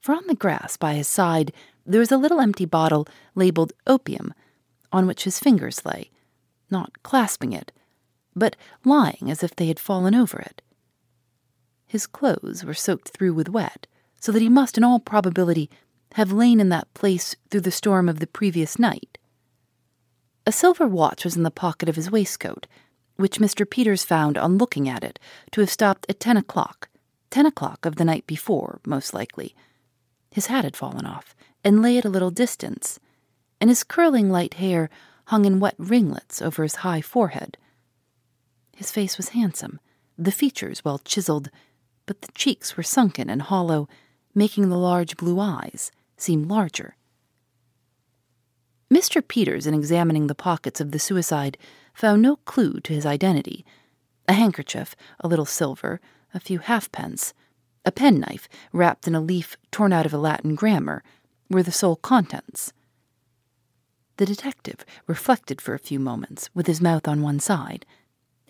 for 0.00 0.14
on 0.14 0.26
the 0.26 0.34
grass 0.34 0.76
by 0.76 0.94
his 0.94 1.08
side 1.08 1.52
there 1.84 2.00
was 2.00 2.12
a 2.12 2.16
little 2.16 2.40
empty 2.40 2.64
bottle 2.64 3.06
labeled 3.34 3.72
opium, 3.86 4.32
on 4.92 5.06
which 5.06 5.24
his 5.24 5.38
fingers 5.38 5.84
lay, 5.84 6.10
not 6.70 7.02
clasping 7.02 7.52
it, 7.52 7.72
but 8.34 8.56
lying 8.84 9.28
as 9.30 9.42
if 9.42 9.54
they 9.56 9.66
had 9.66 9.78
fallen 9.80 10.14
over 10.14 10.38
it. 10.38 10.62
His 11.86 12.06
clothes 12.06 12.64
were 12.64 12.74
soaked 12.74 13.08
through 13.08 13.34
with 13.34 13.48
wet, 13.48 13.86
so 14.20 14.32
that 14.32 14.42
he 14.42 14.48
must 14.48 14.78
in 14.78 14.84
all 14.84 15.00
probability 15.00 15.68
have 16.14 16.32
lain 16.32 16.60
in 16.60 16.68
that 16.68 16.92
place 16.94 17.34
through 17.50 17.60
the 17.62 17.70
storm 17.70 18.08
of 18.08 18.20
the 18.20 18.26
previous 18.26 18.78
night. 18.78 19.18
A 20.46 20.52
silver 20.52 20.86
watch 20.86 21.24
was 21.24 21.36
in 21.36 21.42
the 21.42 21.50
pocket 21.50 21.88
of 21.88 21.96
his 21.96 22.10
waistcoat, 22.10 22.66
which 23.16 23.38
Mr. 23.38 23.68
Peters 23.68 24.04
found 24.04 24.36
on 24.36 24.58
looking 24.58 24.88
at 24.88 25.04
it 25.04 25.18
to 25.52 25.60
have 25.60 25.70
stopped 25.70 26.06
at 26.08 26.20
ten 26.20 26.36
o'clock, 26.36 26.88
ten 27.30 27.46
o'clock 27.46 27.84
of 27.86 27.96
the 27.96 28.04
night 28.04 28.26
before, 28.26 28.80
most 28.86 29.14
likely. 29.14 29.54
His 30.30 30.46
hat 30.46 30.64
had 30.64 30.76
fallen 30.76 31.06
off 31.06 31.34
and 31.62 31.82
lay 31.82 31.98
at 31.98 32.04
a 32.04 32.10
little 32.10 32.30
distance, 32.30 32.98
and 33.62 33.70
his 33.70 33.84
curling 33.84 34.28
light 34.28 34.54
hair 34.54 34.90
hung 35.26 35.44
in 35.44 35.60
wet 35.60 35.76
ringlets 35.78 36.42
over 36.42 36.64
his 36.64 36.82
high 36.82 37.00
forehead. 37.00 37.56
His 38.74 38.90
face 38.90 39.16
was 39.16 39.28
handsome, 39.28 39.78
the 40.18 40.32
features 40.32 40.84
well 40.84 40.98
chiseled, 40.98 41.48
but 42.04 42.22
the 42.22 42.32
cheeks 42.32 42.76
were 42.76 42.82
sunken 42.82 43.30
and 43.30 43.40
hollow, 43.40 43.88
making 44.34 44.68
the 44.68 44.76
large 44.76 45.16
blue 45.16 45.38
eyes 45.38 45.92
seem 46.16 46.48
larger. 46.48 46.96
Mr. 48.92 49.26
Peters, 49.26 49.64
in 49.64 49.74
examining 49.74 50.26
the 50.26 50.34
pockets 50.34 50.80
of 50.80 50.90
the 50.90 50.98
suicide, 50.98 51.56
found 51.94 52.20
no 52.20 52.36
clue 52.38 52.80
to 52.80 52.92
his 52.92 53.06
identity. 53.06 53.64
A 54.26 54.32
handkerchief, 54.32 54.96
a 55.20 55.28
little 55.28 55.46
silver, 55.46 56.00
a 56.34 56.40
few 56.40 56.58
halfpence, 56.58 57.32
a 57.84 57.92
penknife 57.92 58.48
wrapped 58.72 59.06
in 59.06 59.14
a 59.14 59.20
leaf 59.20 59.56
torn 59.70 59.92
out 59.92 60.04
of 60.04 60.12
a 60.12 60.18
Latin 60.18 60.56
grammar 60.56 61.04
were 61.48 61.62
the 61.62 61.70
sole 61.70 61.94
contents. 61.94 62.72
The 64.16 64.26
detective 64.26 64.84
reflected 65.06 65.60
for 65.60 65.74
a 65.74 65.78
few 65.78 65.98
moments, 65.98 66.50
with 66.54 66.66
his 66.66 66.80
mouth 66.80 67.08
on 67.08 67.22
one 67.22 67.40
side, 67.40 67.86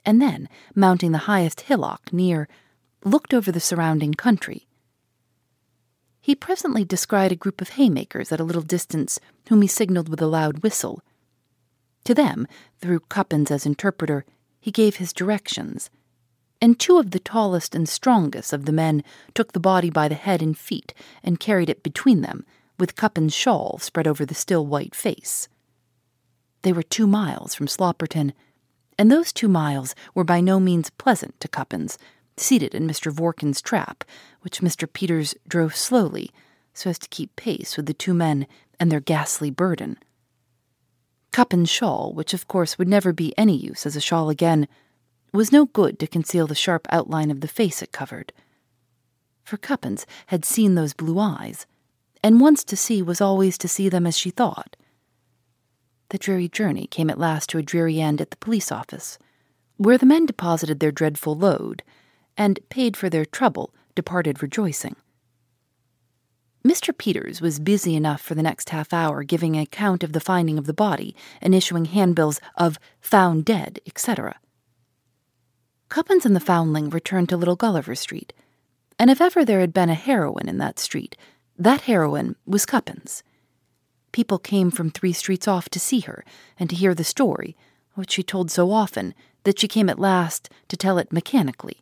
and 0.05 0.21
then, 0.21 0.49
mounting 0.75 1.13
the 1.13 1.19
highest 1.19 1.63
hillock 1.63 2.13
near, 2.13 2.49
looked 3.05 3.33
over 3.33 3.53
the 3.53 3.61
surrounding 3.61 4.15
country 4.15 4.67
he 6.23 6.37
presently 6.37 6.85
descried 6.85 7.33
a 7.33 7.37
group 7.37 7.61
of 7.61 7.71
haymakers 7.71 8.31
at 8.31 8.39
a 8.39 8.45
little 8.45 8.63
distance, 8.63 9.19
whom 9.49 9.61
he 9.61 9.67
signaled 9.67 10.09
with 10.09 10.23
a 10.23 10.27
loud 10.27 10.63
whistle. 10.63 11.03
To 12.05 12.15
them, 12.15 12.47
through 12.81 13.01
Cuppins 13.01 13.51
as 13.51 13.67
interpreter, 13.67 14.25
he 14.61 14.71
gave 14.71 14.97
his 14.97 15.13
directions, 15.13 15.91
and 16.61 16.79
two 16.79 16.99
of 16.99 17.11
the 17.11 17.19
tallest 17.19 17.75
and 17.75 17.89
strongest 17.89 18.53
of 18.53 18.67
the 18.67 18.73
men 18.73 19.03
took 19.35 19.53
the 19.53 19.59
body 19.61 19.91
by 19.91 20.07
the 20.07 20.15
head 20.15 20.41
and 20.41 20.57
feet 20.57 20.95
and 21.25 21.41
carried 21.41 21.69
it 21.69 21.83
between 21.83 22.21
them, 22.21 22.47
with 22.83 22.97
Cuppins' 22.97 23.33
shawl 23.33 23.79
spread 23.79 24.09
over 24.09 24.27
the 24.27 24.35
still 24.35 24.67
white 24.67 24.93
face. 24.93 25.49
They 26.63 26.73
were 26.73 26.83
two 26.83 27.07
miles 27.07 27.55
from 27.55 27.69
Slopperton, 27.69 28.33
and 28.99 29.09
those 29.09 29.33
two 29.33 29.47
miles 29.47 29.95
were 30.17 30.25
by 30.25 30.41
no 30.41 30.59
means 30.59 30.91
pleasant 30.91 31.39
to 31.39 31.47
Cuppins, 31.47 31.97
seated 32.37 32.75
in 32.75 32.89
Mr. 32.89 33.13
Vorkin's 33.13 33.63
trap, 33.63 34.03
which 34.41 34.63
Mr. 34.63 34.93
Peters 34.93 35.37
drove 35.47 35.77
slowly 35.77 36.33
so 36.75 36.91
as 36.91 36.99
to 36.99 37.09
keep 37.09 37.37
pace 37.37 37.77
with 37.77 37.87
the 37.87 37.95
two 37.95 38.15
men 38.15 38.49
and 38.81 38.91
their 38.91 38.99
ghastly 38.99 39.53
burden. 39.53 39.97
Cuppin's 41.31 41.71
shawl, 41.71 42.13
which 42.13 42.35
of 42.35 42.49
course 42.49 42.79
would 42.79 42.89
never 42.89 43.13
be 43.13 43.33
any 43.39 43.57
use 43.57 43.87
as 43.87 43.95
a 43.95 44.01
shawl 44.01 44.29
again, 44.29 44.67
was 45.33 45.53
no 45.53 45.67
good 45.67 46.01
to 46.01 46.09
conceal 46.09 46.49
the 46.49 46.57
sharp 46.57 46.89
outline 46.91 47.31
of 47.31 47.43
the 47.43 47.47
face 47.47 47.81
it 47.81 47.93
covered. 47.93 48.33
For 49.45 49.57
Cuppins 49.57 50.05
had 50.27 50.45
seen 50.45 50.75
those 50.75 50.95
blue 50.95 51.21
eyes, 51.21 51.65
and 52.23 52.41
once 52.41 52.65
to 52.65 52.77
see 52.77 53.03
was 53.03 53.21
always 53.21 53.59
to 53.59 53.69
see 53.69 53.89
them 53.89 54.07
as 54.07 54.17
she 54.17 54.31
thought. 54.31 54.77
The 56.11 56.19
dreary 56.19 56.49
journey 56.49 56.87
came 56.87 57.11
at 57.11 57.19
last 57.19 57.49
to 57.51 57.59
a 57.59 57.63
dreary 57.63 58.01
end 58.01 58.21
at 58.21 58.31
the 58.31 58.37
police 58.37 58.71
office, 58.71 59.19
where 59.77 59.99
the 59.99 60.07
men 60.07 60.27
deposited 60.27 60.79
their 60.79 60.93
dreadful 60.93 61.37
load 61.37 61.83
and 62.37 62.61
paid 62.69 62.97
for 62.97 63.09
their 63.09 63.25
trouble, 63.25 63.75
departed 63.95 64.43
rejoicing. 64.43 64.97
Mr. 66.65 66.97
Peters 66.97 67.41
was 67.41 67.59
busy 67.59 67.97
enough 67.97 68.21
for 68.21 68.37
the 68.37 68.43
next 68.43 68.71
half 68.71 68.93
hour 68.93 69.25
giving 69.25 69.59
account 69.59 70.05
of 70.05 70.13
the 70.13 70.21
finding 70.21 70.59
of 70.59 70.67
the 70.67 70.73
body 70.73 71.17
and 71.41 71.55
issuing 71.55 71.87
handbills 71.87 72.41
of 72.57 72.79
found 73.01 73.45
dead, 73.45 73.81
etc. 73.85 74.37
Cuppins 75.89 76.25
and 76.25 76.37
the 76.37 76.41
foundling 76.41 76.89
returned 76.89 77.29
to 77.31 77.37
Little 77.37 77.57
Gulliver 77.57 77.97
Street, 77.97 78.33
and 78.99 79.11
if 79.11 79.21
ever 79.21 79.45
there 79.45 79.61
had 79.61 79.75
been 79.75 79.91
a 79.91 79.95
heroine 79.95 80.49
in 80.49 80.59
that 80.59 80.79
street, 80.79 81.17
that 81.63 81.83
heroine 81.83 82.35
was 82.45 82.67
Cuppins. 82.67 83.23
People 84.11 84.39
came 84.39 84.71
from 84.71 84.91
three 84.91 85.13
streets 85.13 85.47
off 85.47 85.69
to 85.71 85.79
see 85.79 86.01
her 86.01 86.25
and 86.59 86.69
to 86.69 86.77
hear 86.77 86.93
the 86.93 87.05
story, 87.05 87.57
which 87.95 88.11
she 88.11 88.23
told 88.25 88.51
so 88.51 88.73
often 88.73 89.15
that 89.45 89.61
she 89.61 89.69
came 89.69 89.89
at 89.89 89.99
last 89.99 90.51
to 90.69 90.77
tell 90.77 90.99
it 90.99 91.13
mechanically 91.13 91.79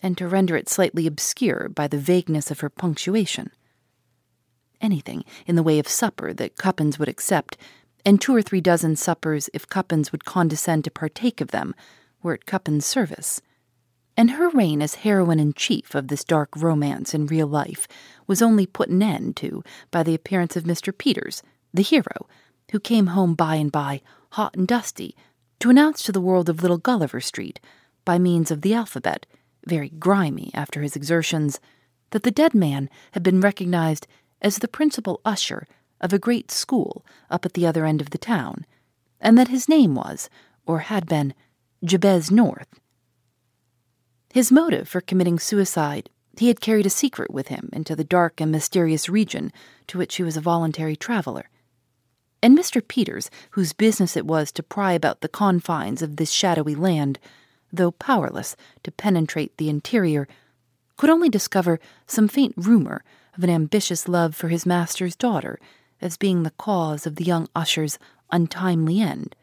and 0.00 0.16
to 0.16 0.28
render 0.28 0.56
it 0.56 0.68
slightly 0.68 1.06
obscure 1.06 1.68
by 1.68 1.88
the 1.88 1.98
vagueness 1.98 2.50
of 2.52 2.60
her 2.60 2.68
punctuation. 2.68 3.50
Anything 4.80 5.24
in 5.46 5.56
the 5.56 5.64
way 5.64 5.80
of 5.80 5.88
supper 5.88 6.32
that 6.34 6.56
Cuppins 6.56 7.00
would 7.00 7.08
accept, 7.08 7.56
and 8.06 8.20
two 8.20 8.34
or 8.34 8.42
three 8.42 8.60
dozen 8.60 8.94
suppers 8.94 9.50
if 9.52 9.68
Cuppins 9.68 10.12
would 10.12 10.24
condescend 10.24 10.84
to 10.84 10.92
partake 10.92 11.40
of 11.40 11.50
them, 11.50 11.74
were 12.22 12.34
at 12.34 12.46
Cuppins' 12.46 12.86
service. 12.86 13.40
And 14.18 14.32
her 14.32 14.48
reign 14.48 14.82
as 14.82 14.96
heroine 14.96 15.38
in 15.38 15.52
chief 15.52 15.94
of 15.94 16.08
this 16.08 16.24
dark 16.24 16.48
romance 16.56 17.14
in 17.14 17.26
real 17.26 17.46
life 17.46 17.86
was 18.26 18.42
only 18.42 18.66
put 18.66 18.88
an 18.88 19.00
end 19.00 19.36
to 19.36 19.62
by 19.92 20.02
the 20.02 20.12
appearance 20.12 20.56
of 20.56 20.64
Mr. 20.64 20.96
Peters, 20.96 21.40
the 21.72 21.82
hero, 21.82 22.26
who 22.72 22.80
came 22.80 23.06
home 23.06 23.34
by 23.34 23.54
and 23.54 23.70
by, 23.70 24.00
hot 24.30 24.56
and 24.56 24.66
dusty, 24.66 25.14
to 25.60 25.70
announce 25.70 26.02
to 26.02 26.10
the 26.10 26.20
world 26.20 26.48
of 26.48 26.62
Little 26.62 26.78
Gulliver 26.78 27.20
Street, 27.20 27.60
by 28.04 28.18
means 28.18 28.50
of 28.50 28.62
the 28.62 28.74
alphabet, 28.74 29.24
very 29.64 29.90
grimy 29.90 30.50
after 30.52 30.82
his 30.82 30.96
exertions, 30.96 31.60
that 32.10 32.24
the 32.24 32.32
dead 32.32 32.54
man 32.54 32.90
had 33.12 33.22
been 33.22 33.40
recognized 33.40 34.08
as 34.42 34.58
the 34.58 34.66
principal 34.66 35.20
usher 35.24 35.64
of 36.00 36.12
a 36.12 36.18
great 36.18 36.50
school 36.50 37.06
up 37.30 37.44
at 37.44 37.52
the 37.52 37.68
other 37.68 37.86
end 37.86 38.00
of 38.00 38.10
the 38.10 38.18
town, 38.18 38.66
and 39.20 39.38
that 39.38 39.46
his 39.46 39.68
name 39.68 39.94
was, 39.94 40.28
or 40.66 40.80
had 40.80 41.06
been, 41.06 41.34
Jabez 41.84 42.32
North. 42.32 42.80
His 44.38 44.52
motive 44.52 44.88
for 44.88 45.00
committing 45.00 45.40
suicide 45.40 46.10
he 46.36 46.46
had 46.46 46.60
carried 46.60 46.86
a 46.86 46.90
secret 46.90 47.32
with 47.32 47.48
him 47.48 47.70
into 47.72 47.96
the 47.96 48.04
dark 48.04 48.40
and 48.40 48.52
mysterious 48.52 49.08
region 49.08 49.50
to 49.88 49.98
which 49.98 50.14
he 50.14 50.22
was 50.22 50.36
a 50.36 50.40
voluntary 50.40 50.94
traveler. 50.94 51.50
And 52.40 52.56
Mr. 52.56 52.80
Peters, 52.86 53.32
whose 53.50 53.72
business 53.72 54.16
it 54.16 54.26
was 54.26 54.52
to 54.52 54.62
pry 54.62 54.92
about 54.92 55.22
the 55.22 55.28
confines 55.28 56.02
of 56.02 56.18
this 56.18 56.30
shadowy 56.30 56.76
land, 56.76 57.18
though 57.72 57.90
powerless 57.90 58.54
to 58.84 58.92
penetrate 58.92 59.56
the 59.56 59.68
interior, 59.68 60.28
could 60.96 61.10
only 61.10 61.28
discover 61.28 61.80
some 62.06 62.28
faint 62.28 62.54
rumor 62.56 63.02
of 63.36 63.42
an 63.42 63.50
ambitious 63.50 64.06
love 64.06 64.36
for 64.36 64.50
his 64.50 64.64
master's 64.64 65.16
daughter 65.16 65.58
as 66.00 66.16
being 66.16 66.44
the 66.44 66.52
cause 66.52 67.08
of 67.08 67.16
the 67.16 67.24
young 67.24 67.48
usher's 67.56 67.98
untimely 68.30 69.00
end. 69.00 69.34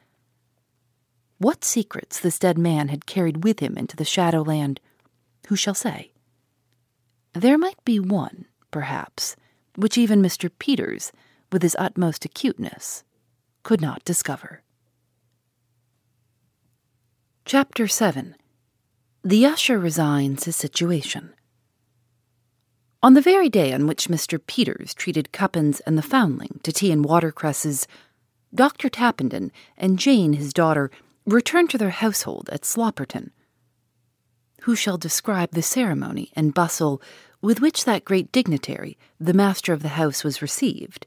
What 1.45 1.63
secrets 1.63 2.19
this 2.19 2.39
dead 2.39 2.57
man 2.57 2.87
had 2.87 3.05
carried 3.05 3.43
with 3.43 3.59
him 3.59 3.77
into 3.77 3.95
the 3.95 4.03
shadowland, 4.03 4.79
who 5.47 5.55
shall 5.55 5.75
say? 5.75 6.11
There 7.33 7.55
might 7.55 7.77
be 7.85 7.99
one, 7.99 8.45
perhaps, 8.71 9.35
which 9.75 9.95
even 9.95 10.23
Mr. 10.23 10.49
Peters, 10.57 11.11
with 11.51 11.61
his 11.61 11.75
utmost 11.77 12.25
acuteness, 12.25 13.03
could 13.61 13.79
not 13.79 14.03
discover. 14.03 14.63
Chapter 17.45 17.87
7 17.87 18.35
The 19.23 19.45
Usher 19.45 19.77
Resigns 19.77 20.45
His 20.45 20.55
Situation. 20.55 21.31
On 23.03 23.13
the 23.13 23.21
very 23.21 23.49
day 23.49 23.71
on 23.71 23.85
which 23.85 24.07
Mr. 24.07 24.39
Peters 24.43 24.95
treated 24.95 25.31
Cuppins 25.31 25.79
and 25.81 25.95
the 25.95 26.01
foundling 26.01 26.59
to 26.63 26.71
tea 26.71 26.91
and 26.91 27.05
watercresses, 27.05 27.87
Dr. 28.51 28.89
Tappenden 28.89 29.51
and 29.77 29.99
Jane, 29.99 30.33
his 30.33 30.51
daughter, 30.51 30.89
returned 31.25 31.69
to 31.71 31.77
their 31.77 31.89
household 31.89 32.49
at 32.51 32.61
Slopperton. 32.61 33.31
Who 34.61 34.75
shall 34.75 34.97
describe 34.97 35.51
the 35.51 35.61
ceremony 35.61 36.31
and 36.35 36.53
bustle 36.53 37.01
with 37.41 37.61
which 37.61 37.85
that 37.85 38.05
great 38.05 38.31
dignitary, 38.31 38.97
the 39.19 39.33
master 39.33 39.73
of 39.73 39.81
the 39.81 39.89
house, 39.89 40.23
was 40.23 40.41
received. 40.41 41.05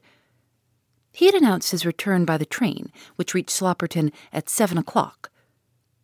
He 1.11 1.25
had 1.25 1.35
announced 1.35 1.71
his 1.71 1.85
return 1.85 2.23
by 2.23 2.37
the 2.37 2.45
train, 2.45 2.91
which 3.15 3.33
reached 3.33 3.49
Slopperton 3.49 4.11
at 4.31 4.49
seven 4.49 4.77
o'clock. 4.77 5.31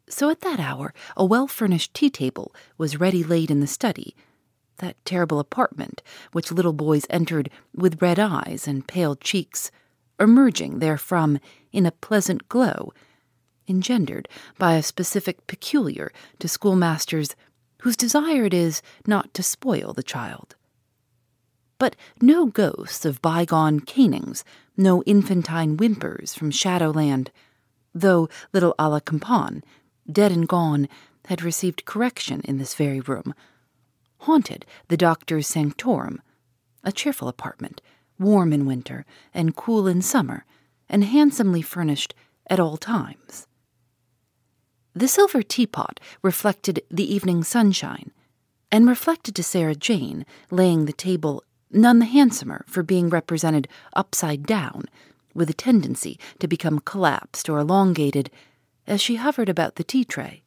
So 0.10 0.30
at 0.30 0.42
that 0.42 0.60
hour, 0.60 0.94
a 1.16 1.26
well 1.26 1.48
furnished 1.48 1.94
tea 1.94 2.10
table 2.10 2.54
was 2.78 3.00
ready 3.00 3.24
laid 3.24 3.50
in 3.50 3.60
the 3.60 3.68
study, 3.68 4.16
that 4.78 4.98
terrible 5.06 5.40
apartment 5.40 6.02
which 6.32 6.52
little 6.52 6.74
boys 6.74 7.06
entered 7.10 7.50
with 7.74 8.02
red 8.02 8.20
eyes 8.20 8.68
and 8.68 8.88
pale 8.88 9.16
cheeks, 9.16 9.72
emerging 10.20 10.80
therefrom 10.80 11.40
in 11.72 11.86
a 11.86 11.92
pleasant 11.92 12.50
glow, 12.50 12.94
engendered 13.68 14.28
by 14.58 14.76
a 14.76 14.84
specific 14.84 15.48
peculiar 15.48 16.12
to 16.40 16.48
schoolmasters 16.48 17.36
whose 17.82 17.98
desire 17.98 18.46
it 18.46 18.54
is 18.54 18.82
not 19.06 19.34
to 19.34 19.44
spoil 19.44 19.94
the 19.94 20.04
child. 20.04 20.56
But 21.78 21.96
no 22.22 22.46
ghosts 22.46 23.06
of 23.06 23.22
bygone 23.22 23.82
canings, 23.82 24.44
no 24.78 25.04
infantine 25.04 25.78
whimpers 25.78 26.34
from 26.34 26.52
Shadowland, 26.52 27.32
though 27.94 28.30
little 28.54 28.76
a 28.80 29.02
Campan, 29.02 29.62
dead 30.12 30.32
and 30.32 30.48
gone, 30.48 30.88
had 31.26 31.42
received 31.42 31.86
correction 31.86 32.42
in 32.42 32.58
this 32.58 32.76
very 32.76 33.02
room, 33.02 33.34
haunted 34.20 34.66
the 34.88 34.98
doctor's 34.98 35.48
sanctorum, 35.48 36.22
a 36.84 36.92
cheerful 36.92 37.28
apartment, 37.28 37.82
warm 38.20 38.54
in 38.54 38.66
winter 38.66 39.06
and 39.34 39.56
cool 39.56 39.88
in 39.88 40.02
summer, 40.02 40.46
and 40.88 41.04
handsomely 41.04 41.62
furnished 41.62 42.14
at 42.48 42.60
all 42.60 42.78
times. 42.78 43.48
The 44.98 45.10
silver 45.10 45.44
teapot 45.44 46.00
reflected 46.22 46.82
the 46.90 47.14
evening 47.14 47.44
sunshine, 47.44 48.12
and 48.72 48.88
reflected 48.88 49.36
to 49.36 49.44
Sarah 49.44 49.76
Jane, 49.76 50.26
laying 50.50 50.86
the 50.86 50.94
table 50.94 51.44
none 51.70 52.00
the 52.00 52.06
handsomer 52.06 52.64
for 52.66 52.82
being 52.82 53.10
represented 53.10 53.68
upside 53.94 54.46
down, 54.46 54.86
with 55.34 55.50
a 55.50 55.54
tendency 55.54 56.18
to 56.40 56.48
become 56.48 56.80
collapsed 56.80 57.50
or 57.50 57.60
elongated 57.60 58.32
as 58.88 59.02
she 59.02 59.18
hovered 59.18 59.50
about 59.50 59.76
the 59.76 59.84
tea 59.84 60.06
tray. 60.06 60.44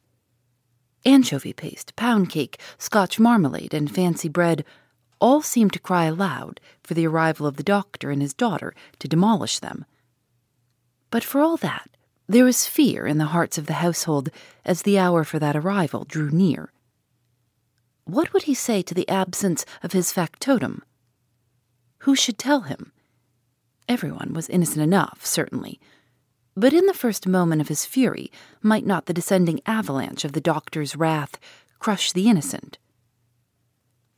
Anchovy 1.05 1.53
paste, 1.53 1.95
pound 1.95 2.31
cake, 2.31 2.59
Scotch 2.79 3.19
marmalade, 3.19 3.75
and 3.75 3.93
fancy 3.93 4.29
bread 4.29 4.65
all 5.21 5.43
seemed 5.43 5.73
to 5.73 5.79
cry 5.79 6.05
aloud 6.05 6.59
for 6.81 6.95
the 6.95 7.05
arrival 7.05 7.45
of 7.45 7.57
the 7.57 7.63
doctor 7.63 8.09
and 8.09 8.21
his 8.21 8.33
daughter 8.33 8.73
to 8.97 9.07
demolish 9.07 9.59
them. 9.59 9.85
But 11.11 11.23
for 11.23 11.39
all 11.39 11.57
that, 11.57 11.91
there 12.29 12.45
was 12.45 12.67
fear 12.67 13.07
in 13.07 13.17
the 13.17 13.33
hearts 13.33 13.57
of 13.57 13.65
the 13.65 13.81
household 13.81 14.29
as 14.63 14.83
the 14.83 14.99
hour 14.99 15.23
for 15.23 15.39
that 15.39 15.55
arrival 15.55 16.05
drew 16.05 16.29
near. 16.29 16.71
What 18.05 18.31
would 18.33 18.43
he 18.43 18.53
say 18.53 18.83
to 18.83 18.93
the 18.93 19.09
absence 19.09 19.65
of 19.81 19.93
his 19.93 20.13
factotum? 20.13 20.83
Who 21.99 22.15
should 22.15 22.37
tell 22.37 22.61
him? 22.61 22.91
Everyone 23.87 24.33
was 24.33 24.47
innocent 24.47 24.83
enough, 24.83 25.25
certainly. 25.25 25.79
But 26.55 26.71
in 26.71 26.85
the 26.85 26.93
first 26.93 27.25
moment 27.25 27.61
of 27.61 27.67
his 27.67 27.85
fury, 27.85 28.31
might 28.61 28.85
not 28.85 29.07
the 29.07 29.13
descending 29.13 29.59
avalanche 29.65 30.23
of 30.23 30.33
the 30.33 30.41
doctor's 30.41 30.95
wrath 30.95 31.39
crush 31.79 32.11
the 32.11 32.29
innocent? 32.29 32.77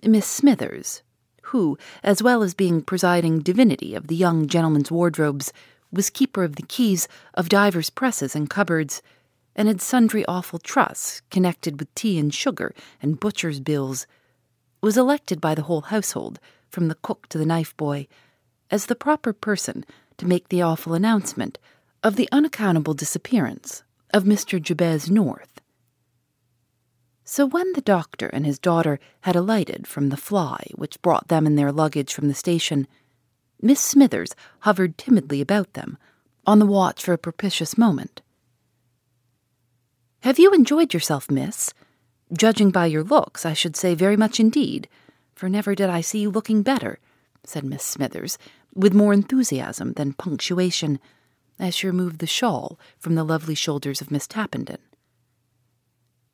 Miss 0.04 0.26
Smithers, 0.26 1.02
who, 1.44 1.78
as 2.04 2.22
well 2.22 2.44
as 2.44 2.54
being 2.54 2.82
presiding 2.82 3.40
divinity 3.40 3.96
of 3.96 4.08
the 4.08 4.16
young 4.16 4.48
gentleman's 4.48 4.92
wardrobes, 4.92 5.54
was 5.92 6.10
keeper 6.10 6.44
of 6.44 6.56
the 6.56 6.64
keys 6.64 7.08
of 7.34 7.50
divers 7.50 7.90
presses 7.90 8.36
and 8.36 8.50
cupboards, 8.50 9.02
and 9.56 9.68
had 9.68 9.82
sundry 9.82 10.26
awful 10.26 10.60
trusts 10.60 11.22
connected 11.30 11.80
with 11.80 11.94
tea 11.96 12.18
and 12.18 12.34
sugar 12.34 12.74
and 13.02 13.20
butcher's 13.20 13.60
bills, 13.60 14.08
was 14.82 14.98
elected 14.98 15.42
by 15.42 15.54
the 15.54 15.64
whole 15.64 15.82
household, 15.82 16.40
from 16.70 16.88
the 16.88 16.96
cook 16.96 17.28
to 17.28 17.38
the 17.38 17.46
knife 17.46 17.76
boy, 17.76 18.08
as 18.70 18.86
the 18.86 18.96
proper 18.96 19.34
person 19.34 19.84
to 20.18 20.26
make 20.26 20.48
the 20.48 20.62
awful 20.62 20.94
announcement 20.94 21.58
of 22.02 22.16
the 22.16 22.30
unaccountable 22.32 22.94
disappearance 22.94 23.84
of 24.14 24.24
Mr. 24.24 24.62
Jabez 24.62 25.10
North. 25.10 25.62
So 27.24 27.46
when 27.46 27.74
the 27.74 27.82
doctor 27.82 28.28
and 28.28 28.46
his 28.46 28.60
daughter 28.60 29.00
had 29.22 29.36
alighted 29.36 29.88
from 29.88 30.10
the 30.10 30.18
fly 30.18 30.66
which 30.76 31.02
brought 31.02 31.28
them 31.28 31.46
and 31.46 31.58
their 31.58 31.72
luggage 31.72 32.14
from 32.14 32.28
the 32.28 32.34
station, 32.34 32.88
Miss 33.62 33.80
Smithers 33.80 34.36
hovered 34.62 34.98
timidly 34.98 35.42
about 35.42 35.74
them, 35.74 35.98
on 36.46 36.60
the 36.60 36.66
watch 36.66 37.04
for 37.04 37.14
a 37.14 37.18
propitious 37.18 37.78
moment. 37.78 38.22
Have 40.22 40.40
you 40.40 40.54
enjoyed 40.54 40.94
yourself, 40.94 41.30
miss? 41.30 41.74
Judging 42.34 42.72
by 42.72 42.86
your 42.86 43.04
looks, 43.04 43.46
I 43.46 43.54
should 43.54 43.76
say 43.76 43.94
very 43.94 44.18
much 44.18 44.40
indeed, 44.40 44.88
for 45.36 45.50
never 45.50 45.76
did 45.76 45.90
I 45.90 46.02
see 46.02 46.20
you 46.20 46.32
looking 46.32 46.62
better, 46.64 47.00
said 47.44 47.64
Miss 47.64 47.84
Smithers, 47.84 48.38
with 48.74 48.94
more 48.94 49.14
enthusiasm 49.14 49.94
than 49.94 50.14
punctuation, 50.14 51.00
as 51.60 51.76
she 51.76 51.88
removed 51.88 52.20
the 52.20 52.28
shawl 52.28 52.80
from 52.98 53.16
the 53.16 53.24
lovely 53.24 53.56
shoulders 53.56 54.02
of 54.02 54.12
Miss 54.12 54.28
Tappenden. 54.28 54.78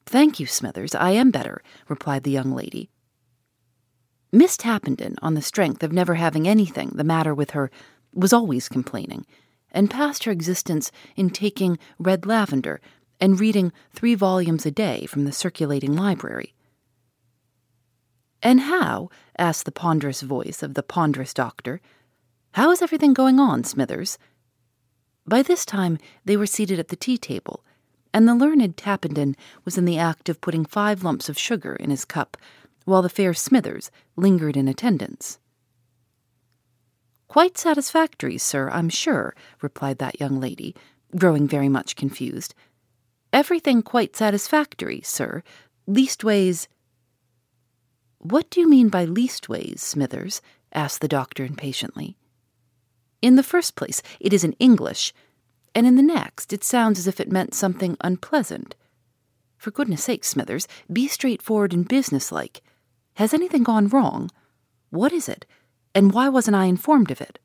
Thank 0.05 0.39
you, 0.39 0.45
Smithers, 0.45 0.95
I 0.95 1.11
am 1.11 1.31
better, 1.31 1.61
replied 1.89 2.23
the 2.23 2.31
young 2.31 2.53
lady, 2.53 2.89
Miss 4.31 4.57
Tappenden, 4.57 5.15
on 5.21 5.35
the 5.35 5.41
strength 5.41 5.83
of 5.83 5.93
never 5.93 6.15
having 6.15 6.47
anything 6.47 6.91
the 6.93 7.03
matter 7.03 7.33
with 7.33 7.51
her, 7.51 7.71
was 8.13 8.33
always 8.33 8.67
complaining, 8.67 9.25
and 9.71 9.89
passed 9.89 10.25
her 10.25 10.31
existence 10.31 10.91
in 11.15 11.29
taking 11.29 11.79
red 11.97 12.25
lavender 12.25 12.81
and 13.21 13.39
reading 13.39 13.71
three 13.93 14.15
volumes 14.15 14.65
a 14.65 14.71
day 14.71 15.05
from 15.05 15.23
the 15.23 15.31
circulating 15.31 15.95
library. 15.95 16.53
And 18.43 18.61
how, 18.61 19.09
asked 19.37 19.65
the 19.65 19.71
ponderous 19.71 20.21
voice 20.21 20.61
of 20.61 20.73
the 20.73 20.83
ponderous 20.83 21.33
doctor, 21.33 21.81
how 22.51 22.71
is 22.71 22.81
everything 22.81 23.13
going 23.13 23.39
on, 23.39 23.63
Smithers? 23.63 24.17
By 25.25 25.41
this 25.41 25.65
time 25.65 25.97
they 26.25 26.37
were 26.37 26.45
seated 26.45 26.79
at 26.79 26.89
the 26.89 26.95
tea 26.95 27.17
table, 27.17 27.63
and 28.13 28.27
the 28.27 28.35
learned 28.35 28.77
Tappenden 28.77 29.35
was 29.63 29.77
in 29.77 29.85
the 29.85 29.97
act 29.97 30.29
of 30.29 30.41
putting 30.41 30.65
five 30.65 31.03
lumps 31.03 31.29
of 31.29 31.37
sugar 31.37 31.75
in 31.75 31.89
his 31.89 32.05
cup 32.05 32.37
while 32.88 33.02
the 33.02 33.10
fair 33.10 33.34
Smithers 33.34 33.91
lingered 34.15 34.56
in 34.56 34.69
attendance. 34.69 35.39
Quite 37.28 37.58
satisfactory, 37.58 38.38
sir, 38.38 38.69
I'm 38.69 38.88
sure, 38.88 39.36
replied 39.62 39.97
that 39.97 40.21
young 40.21 40.39
lady, 40.39 40.73
growing 41.17 41.50
very 41.50 41.67
much 41.67 41.97
confused. 41.97 42.56
Everything 43.34 43.82
quite 43.82 44.15
satisfactory, 44.15 45.02
sir. 45.04 45.43
Leastways. 45.86 46.69
What 48.19 48.50
do 48.50 48.62
you 48.62 48.69
mean 48.69 48.88
by 48.88 49.06
leastways, 49.06 49.82
Smithers? 49.82 50.41
asked 50.71 51.02
the 51.02 51.10
doctor 51.10 51.43
impatiently. 51.43 52.15
In 53.21 53.36
the 53.36 53.43
first 53.43 53.76
place, 53.76 54.02
it 54.21 54.32
is 54.32 54.45
in 54.45 54.54
English, 54.54 55.13
and 55.76 55.86
in 55.86 55.97
the 55.97 56.02
next, 56.02 56.54
it 56.54 56.63
sounds 56.63 57.00
as 57.00 57.08
if 57.08 57.19
it 57.19 57.34
meant 57.34 57.54
something 57.54 57.97
unpleasant. 58.00 58.78
For 59.58 59.71
goodness 59.71 60.06
sake, 60.06 60.23
Smithers, 60.23 60.69
be 60.91 61.10
straightforward 61.10 61.73
and 61.73 61.86
businesslike. 61.86 62.62
Has 63.17 63.34
anything 63.34 63.63
gone 63.63 63.88
wrong? 63.88 64.30
What 64.91 65.12
is 65.12 65.27
it? 65.27 65.47
And 65.95 66.13
why 66.13 66.30
wasn't 66.30 66.56
I 66.56 66.65
informed 66.65 67.10
of 67.10 67.19
it? 67.19 67.39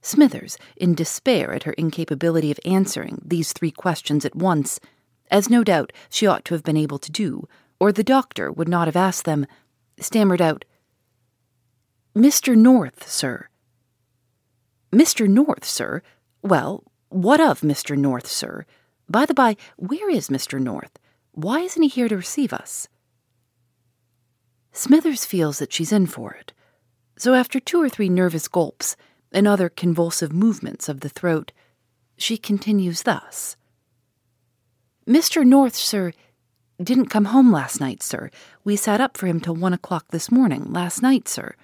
Smithers, 0.00 0.58
in 0.76 0.96
despair 0.96 1.52
at 1.52 1.62
her 1.62 1.72
incapability 1.74 2.50
of 2.50 2.58
answering 2.64 3.22
these 3.24 3.52
three 3.52 3.70
questions 3.70 4.24
at 4.24 4.34
once, 4.34 4.80
as 5.30 5.48
no 5.48 5.62
doubt 5.62 5.92
she 6.10 6.26
ought 6.26 6.44
to 6.46 6.54
have 6.54 6.64
been 6.64 6.76
able 6.76 6.98
to 6.98 7.12
do, 7.12 7.46
or 7.78 7.92
the 7.92 8.02
doctor 8.02 8.50
would 8.50 8.68
not 8.68 8.88
have 8.88 8.96
asked 8.96 9.24
them, 9.24 9.46
stammered 10.00 10.42
out, 10.42 10.64
Mr. 12.12 12.56
North, 12.56 13.08
sir. 13.08 13.46
Mr. 14.90 15.28
North, 15.28 15.64
sir? 15.64 16.02
Well, 16.42 16.82
what 17.08 17.40
of 17.40 17.60
Mr. 17.60 17.96
North, 17.96 18.26
sir? 18.26 18.66
By 19.08 19.26
the 19.26 19.32
by, 19.32 19.56
where 19.76 20.10
is 20.10 20.28
Mr. 20.28 20.60
North? 20.60 20.98
Why 21.30 21.60
isn't 21.60 21.82
he 21.84 21.88
here 21.88 22.08
to 22.08 22.16
receive 22.16 22.52
us? 22.52 22.88
Smithers 24.72 25.24
feels 25.24 25.58
that 25.58 25.72
she's 25.72 25.92
in 25.92 26.06
for 26.06 26.32
it. 26.32 26.52
So 27.16 27.34
after 27.34 27.60
two 27.60 27.80
or 27.80 27.88
three 27.88 28.08
nervous 28.08 28.48
gulps 28.48 28.96
and 29.30 29.46
other 29.46 29.68
convulsive 29.68 30.32
movements 30.32 30.88
of 30.88 31.00
the 31.00 31.08
throat, 31.08 31.52
she 32.16 32.36
continues 32.36 33.02
thus 33.02 33.56
Mr. 35.06 35.44
North, 35.44 35.74
sir, 35.74 36.12
didn't 36.82 37.06
come 37.06 37.26
home 37.26 37.52
last 37.52 37.80
night, 37.80 38.02
sir. 38.02 38.30
We 38.64 38.76
sat 38.76 39.00
up 39.00 39.16
for 39.16 39.26
him 39.26 39.40
till 39.40 39.54
one 39.54 39.72
o'clock 39.72 40.06
this 40.08 40.30
morning, 40.30 40.72
last 40.72 41.02
night, 41.02 41.28
sir. 41.28 41.54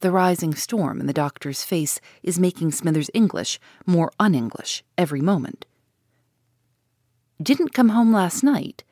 The 0.00 0.10
rising 0.10 0.54
storm 0.54 1.00
in 1.00 1.06
the 1.06 1.12
doctor's 1.12 1.62
face 1.62 2.00
is 2.22 2.38
making 2.38 2.72
Smithers' 2.72 3.10
English 3.14 3.60
more 3.86 4.10
un 4.18 4.34
English 4.34 4.82
every 4.98 5.20
moment. 5.20 5.64
Didn't 7.40 7.74
come 7.74 7.90
home 7.90 8.12
last 8.12 8.42
night. 8.42 8.84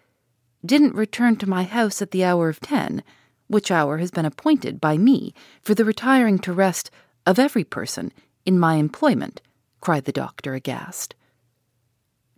Didn't 0.64 0.94
return 0.94 1.36
to 1.36 1.48
my 1.48 1.62
house 1.62 2.02
at 2.02 2.10
the 2.10 2.24
hour 2.24 2.48
of 2.48 2.60
ten, 2.60 3.02
which 3.46 3.70
hour 3.70 3.98
has 3.98 4.10
been 4.10 4.26
appointed 4.26 4.80
by 4.80 4.98
me 4.98 5.34
for 5.62 5.74
the 5.74 5.84
retiring 5.84 6.38
to 6.40 6.52
rest 6.52 6.90
of 7.26 7.38
every 7.38 7.64
person 7.64 8.12
in 8.44 8.58
my 8.58 8.74
employment, 8.74 9.40
cried 9.80 10.04
the 10.04 10.12
doctor 10.12 10.54
aghast. 10.54 11.14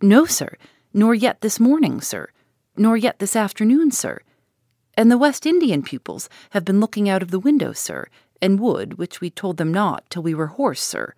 No, 0.01 0.25
sir, 0.25 0.57
nor 0.93 1.13
yet 1.13 1.41
this 1.41 1.59
morning, 1.59 2.01
sir, 2.01 2.29
nor 2.75 2.97
yet 2.97 3.19
this 3.19 3.35
afternoon, 3.35 3.91
sir. 3.91 4.21
And 4.95 5.11
the 5.11 5.17
West 5.17 5.45
Indian 5.45 5.81
pupils 5.81 6.29
have 6.51 6.65
been 6.65 6.79
looking 6.79 7.09
out 7.09 7.21
of 7.21 7.31
the 7.31 7.39
window, 7.39 7.73
sir, 7.73 8.07
and 8.41 8.59
would, 8.59 8.97
which 8.97 9.21
we 9.21 9.29
told 9.29 9.57
them 9.57 9.73
not 9.73 10.09
till 10.09 10.23
we 10.23 10.33
were 10.33 10.47
hoarse, 10.47 10.81
sir. 10.81 11.13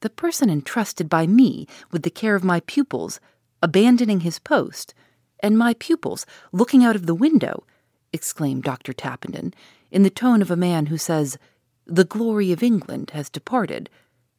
The 0.00 0.10
person 0.10 0.50
entrusted 0.50 1.08
by 1.08 1.26
me 1.26 1.66
with 1.90 2.02
the 2.02 2.10
care 2.10 2.34
of 2.34 2.44
my 2.44 2.60
pupils, 2.60 3.20
abandoning 3.62 4.20
his 4.20 4.38
post, 4.38 4.92
and 5.40 5.56
my 5.56 5.74
pupils 5.74 6.26
looking 6.52 6.84
out 6.84 6.96
of 6.96 7.06
the 7.06 7.14
window, 7.14 7.64
exclaimed 8.12 8.64
Dr. 8.64 8.92
Tappenden, 8.92 9.54
in 9.90 10.02
the 10.02 10.10
tone 10.10 10.42
of 10.42 10.50
a 10.50 10.56
man 10.56 10.86
who 10.86 10.98
says, 10.98 11.38
The 11.86 12.04
glory 12.04 12.52
of 12.52 12.62
England 12.62 13.10
has 13.10 13.30
departed. 13.30 13.88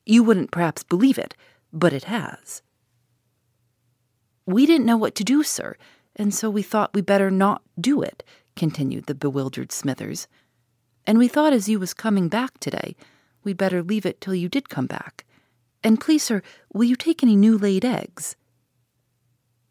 You 0.06 0.24
wouldn't 0.24 0.52
perhaps 0.52 0.84
believe 0.84 1.18
it, 1.18 1.36
but 1.72 1.94
it 1.94 2.06
has. 2.06 2.62
We 4.46 4.66
didn't 4.66 4.86
know 4.86 4.98
what 4.98 5.16
to 5.16 5.24
do, 5.24 5.44
sir, 5.44 5.78
and 6.16 6.34
so 6.34 6.50
we 6.50 6.62
thought 6.62 6.94
we 6.94 7.02
better 7.02 7.32
not 7.32 7.62
do 7.80 8.02
it, 8.02 8.24
continued 8.56 9.06
the 9.06 9.16
bewildered 9.16 9.72
Smithers. 9.72 10.28
And 11.08 11.18
we 11.18 11.28
thought 11.28 11.54
as 11.54 11.70
you 11.70 11.80
was 11.80 11.94
coming 11.94 12.28
back 12.28 12.60
today, 12.60 12.96
we'd 13.44 13.58
better 13.58 13.82
leave 13.82 14.06
it 14.06 14.22
till 14.22 14.36
you 14.36 14.50
did 14.50 14.70
come 14.70 14.86
back. 14.86 15.26
And 15.84 16.00
please, 16.00 16.24
sir, 16.24 16.42
will 16.74 16.86
you 16.86 16.96
take 16.96 17.24
any 17.24 17.36
new 17.36 17.58
laid 17.58 17.84
eggs? 17.84 18.36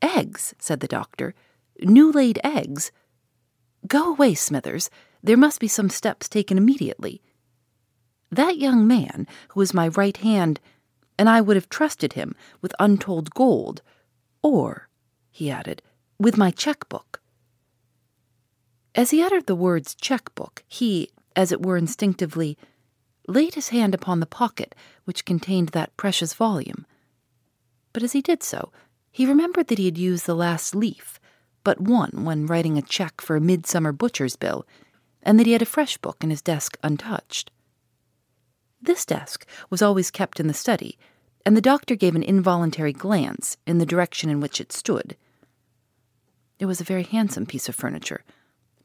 Eggs, 0.03 0.55
said 0.59 0.81
the 0.81 0.89
doctor. 0.89 1.35
New 1.81 2.11
laid 2.11 2.41
eggs? 2.45 2.91
Go 3.87 4.11
away, 4.11 4.35
Smithers. 4.35 4.91
There 5.23 5.37
must 5.37 5.61
be 5.61 5.69
some 5.69 5.89
steps 5.89 6.29
taken 6.29 6.59
immediately. 6.59 7.23
That 8.31 8.59
young 8.59 8.87
man, 8.87 9.27
who 9.51 9.61
was 9.61 9.73
my 9.73 9.89
right 9.89 10.17
hand, 10.17 10.61
and 11.19 11.29
I 11.29 11.41
would 11.41 11.57
have 11.57 11.69
trusted 11.69 12.15
him 12.15 12.35
with 12.61 12.75
untold 12.81 13.31
gold, 13.35 13.83
or, 14.43 14.89
he 15.31 15.51
added, 15.51 15.83
with 16.19 16.37
my 16.37 16.51
checkbook. 16.51 17.21
As 18.95 19.11
he 19.11 19.23
uttered 19.23 19.47
the 19.47 19.55
words 19.55 19.95
checkbook, 19.95 20.65
he, 20.67 21.11
as 21.37 21.53
it 21.53 21.65
were 21.65 21.77
instinctively, 21.77 22.59
laid 23.29 23.55
his 23.55 23.69
hand 23.69 23.95
upon 23.95 24.21
the 24.21 24.27
pocket 24.27 24.75
which 25.05 25.25
contained 25.25 25.69
that 25.69 25.97
precious 25.97 26.35
volume. 26.35 26.87
But 27.93 28.03
as 28.03 28.13
he 28.13 28.21
did 28.21 28.43
so, 28.43 28.73
he 29.13 29.27
remembered 29.27 29.69
that 29.69 29.79
he 29.79 29.85
had 29.85 29.99
used 29.99 30.27
the 30.27 30.35
last 30.35 30.75
leaf, 30.75 31.21
but 31.63 31.81
one 31.81 32.25
when 32.25 32.47
writing 32.47 32.77
a 32.77 32.83
check 32.83 33.21
for 33.21 33.37
a 33.37 33.41
midsummer 33.41 33.93
butcher's 33.93 34.37
bill, 34.37 34.67
and 35.23 35.39
that 35.39 35.47
he 35.47 35.53
had 35.53 35.63
a 35.63 35.67
fresh 35.67 35.99
book 35.99 36.25
in 36.25 36.31
his 36.31 36.43
desk 36.43 36.77
untouched. 36.83 37.51
This 38.81 39.05
desk 39.05 39.47
was 39.71 39.83
always 39.83 40.11
kept 40.11 40.41
in 40.41 40.49
the 40.49 40.55
study, 40.55 40.99
and 41.47 41.57
the 41.57 41.61
doctor 41.61 41.95
gave 41.95 42.17
an 42.17 42.23
involuntary 42.23 42.93
glance 42.93 43.57
in 43.67 43.79
the 43.79 43.87
direction 43.87 44.31
in 44.31 44.41
which 44.41 44.61
it 44.61 44.73
stood. 44.73 45.17
It 46.59 46.67
was 46.67 46.81
a 46.81 46.85
very 46.85 47.05
handsome 47.05 47.47
piece 47.47 47.69
of 47.69 47.75
furniture, 47.75 48.25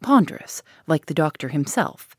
ponderous, 0.01 0.61
like 0.85 1.05
the 1.05 1.13
doctor 1.13 1.49
himself, 1.49 2.15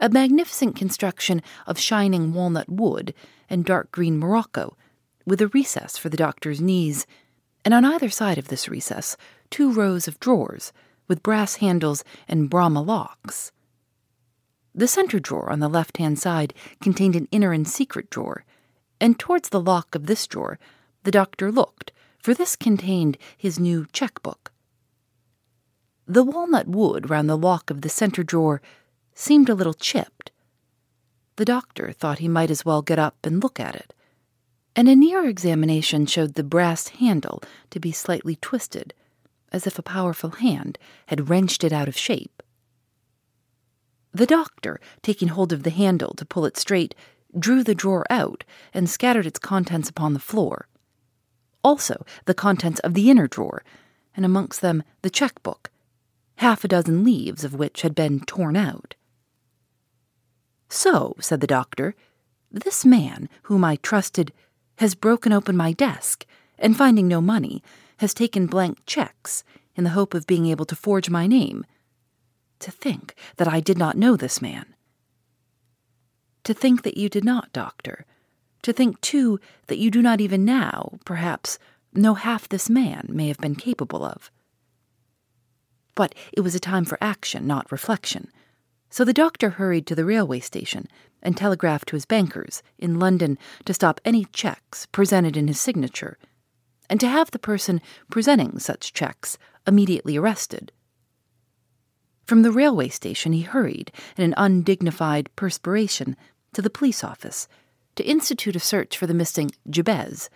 a 0.00 0.08
magnificent 0.08 0.74
construction 0.74 1.42
of 1.66 1.78
shining 1.78 2.32
walnut 2.32 2.68
wood 2.68 3.14
and 3.48 3.64
dark 3.64 3.92
green 3.92 4.18
morocco, 4.18 4.76
with 5.26 5.40
a 5.40 5.48
recess 5.48 5.96
for 5.96 6.08
the 6.08 6.16
doctor's 6.16 6.60
knees, 6.60 7.06
and 7.64 7.72
on 7.74 7.84
either 7.84 8.10
side 8.10 8.38
of 8.38 8.48
this 8.48 8.68
recess, 8.68 9.16
two 9.50 9.72
rows 9.72 10.08
of 10.08 10.20
drawers 10.20 10.72
with 11.08 11.22
brass 11.22 11.56
handles 11.56 12.04
and 12.28 12.50
Bramah 12.50 12.80
locks. 12.80 13.52
The 14.74 14.88
center 14.88 15.20
drawer 15.20 15.50
on 15.50 15.60
the 15.60 15.68
left 15.68 15.98
hand 15.98 16.18
side 16.18 16.54
contained 16.80 17.14
an 17.14 17.28
inner 17.30 17.52
and 17.52 17.68
secret 17.68 18.08
drawer, 18.08 18.44
and 19.00 19.18
towards 19.18 19.50
the 19.50 19.60
lock 19.60 19.94
of 19.94 20.06
this 20.06 20.26
drawer 20.26 20.58
the 21.02 21.10
doctor 21.10 21.52
looked, 21.52 21.92
for 22.18 22.34
this 22.34 22.56
contained 22.56 23.18
his 23.36 23.58
new 23.58 23.86
check-book. 23.92 24.52
The 26.06 26.24
walnut 26.24 26.68
wood 26.68 27.10
round 27.10 27.28
the 27.28 27.36
lock 27.36 27.70
of 27.70 27.82
the 27.82 27.88
center 27.88 28.22
drawer 28.22 28.62
seemed 29.14 29.48
a 29.48 29.54
little 29.54 29.74
chipped. 29.74 30.30
The 31.36 31.44
doctor 31.44 31.92
thought 31.92 32.20
he 32.20 32.28
might 32.28 32.50
as 32.50 32.64
well 32.64 32.82
get 32.82 32.98
up 32.98 33.16
and 33.24 33.42
look 33.42 33.58
at 33.58 33.74
it, 33.74 33.92
and 34.74 34.88
a 34.88 34.96
nearer 34.96 35.26
examination 35.26 36.06
showed 36.06 36.34
the 36.34 36.42
brass 36.42 36.88
handle 36.88 37.42
to 37.70 37.78
be 37.78 37.92
slightly 37.92 38.36
twisted, 38.36 38.94
as 39.50 39.66
if 39.66 39.78
a 39.78 39.82
powerful 39.82 40.30
hand 40.30 40.78
had 41.06 41.28
wrenched 41.28 41.62
it 41.62 41.72
out 41.72 41.88
of 41.88 41.96
shape. 41.96 42.42
The 44.12 44.26
doctor, 44.26 44.80
taking 45.02 45.28
hold 45.28 45.52
of 45.52 45.62
the 45.62 45.70
handle 45.70 46.14
to 46.14 46.24
pull 46.24 46.44
it 46.44 46.56
straight, 46.56 46.94
drew 47.38 47.62
the 47.62 47.74
drawer 47.74 48.06
out 48.10 48.44
and 48.74 48.88
scattered 48.88 49.26
its 49.26 49.38
contents 49.38 49.88
upon 49.88 50.12
the 50.12 50.20
floor. 50.20 50.68
Also, 51.64 52.04
the 52.26 52.34
contents 52.34 52.80
of 52.80 52.94
the 52.94 53.10
inner 53.10 53.26
drawer, 53.26 53.64
and 54.14 54.24
amongst 54.24 54.60
them 54.60 54.82
the 55.02 55.10
check-book, 55.10 55.70
half 56.36 56.64
a 56.64 56.68
dozen 56.68 57.04
leaves 57.04 57.44
of 57.44 57.54
which 57.54 57.82
had 57.82 57.94
been 57.94 58.20
torn 58.20 58.56
out. 58.56 58.94
So, 60.68 61.14
said 61.20 61.40
the 61.40 61.46
doctor, 61.46 61.94
this 62.50 62.84
man, 62.84 63.28
whom 63.44 63.64
I 63.64 63.76
trusted, 63.76 64.32
has 64.82 64.96
broken 64.96 65.32
open 65.32 65.56
my 65.56 65.72
desk, 65.72 66.26
and 66.58 66.76
finding 66.76 67.06
no 67.06 67.20
money, 67.20 67.62
has 67.98 68.12
taken 68.12 68.48
blank 68.48 68.76
checks 68.84 69.44
in 69.76 69.84
the 69.84 69.90
hope 69.90 70.12
of 70.12 70.26
being 70.26 70.46
able 70.46 70.64
to 70.64 70.74
forge 70.74 71.08
my 71.08 71.24
name. 71.24 71.64
To 72.58 72.72
think 72.72 73.14
that 73.36 73.46
I 73.46 73.60
did 73.60 73.78
not 73.78 73.96
know 73.96 74.16
this 74.16 74.42
man. 74.42 74.74
To 76.42 76.52
think 76.52 76.82
that 76.82 76.96
you 76.96 77.08
did 77.08 77.24
not, 77.24 77.52
doctor. 77.52 78.04
To 78.62 78.72
think, 78.72 79.00
too, 79.00 79.38
that 79.68 79.78
you 79.78 79.88
do 79.88 80.02
not 80.02 80.20
even 80.20 80.44
now, 80.44 80.98
perhaps, 81.04 81.60
know 81.94 82.14
half 82.14 82.48
this 82.48 82.68
man 82.68 83.06
may 83.08 83.28
have 83.28 83.38
been 83.38 83.54
capable 83.54 84.04
of. 84.04 84.32
But 85.94 86.12
it 86.32 86.40
was 86.40 86.56
a 86.56 86.60
time 86.60 86.84
for 86.84 86.98
action, 87.00 87.46
not 87.46 87.70
reflection 87.70 88.32
so 88.92 89.06
the 89.06 89.14
doctor 89.14 89.48
hurried 89.48 89.86
to 89.86 89.94
the 89.94 90.04
railway 90.04 90.38
station 90.38 90.86
and 91.22 91.34
telegraphed 91.34 91.88
to 91.88 91.96
his 91.96 92.04
bankers 92.04 92.62
in 92.78 92.98
London 92.98 93.38
to 93.64 93.72
stop 93.72 94.02
any 94.04 94.26
checks 94.34 94.84
presented 94.92 95.34
in 95.34 95.48
his 95.48 95.58
signature, 95.58 96.18
and 96.90 97.00
to 97.00 97.08
have 97.08 97.30
the 97.30 97.38
person 97.38 97.80
presenting 98.10 98.58
such 98.58 98.92
checks 98.92 99.38
immediately 99.66 100.18
arrested. 100.18 100.72
From 102.26 102.42
the 102.42 102.52
railway 102.52 102.90
station, 102.90 103.32
he 103.32 103.40
hurried 103.40 103.90
in 104.18 104.24
an 104.24 104.34
undignified 104.36 105.34
perspiration 105.36 106.14
to 106.52 106.60
the 106.60 106.68
police 106.68 107.02
office 107.02 107.48
to 107.96 108.04
institute 108.04 108.56
a 108.56 108.60
search 108.60 108.98
for 108.98 109.06
the 109.06 109.14
missing 109.14 109.52
Jabez, 109.70 110.28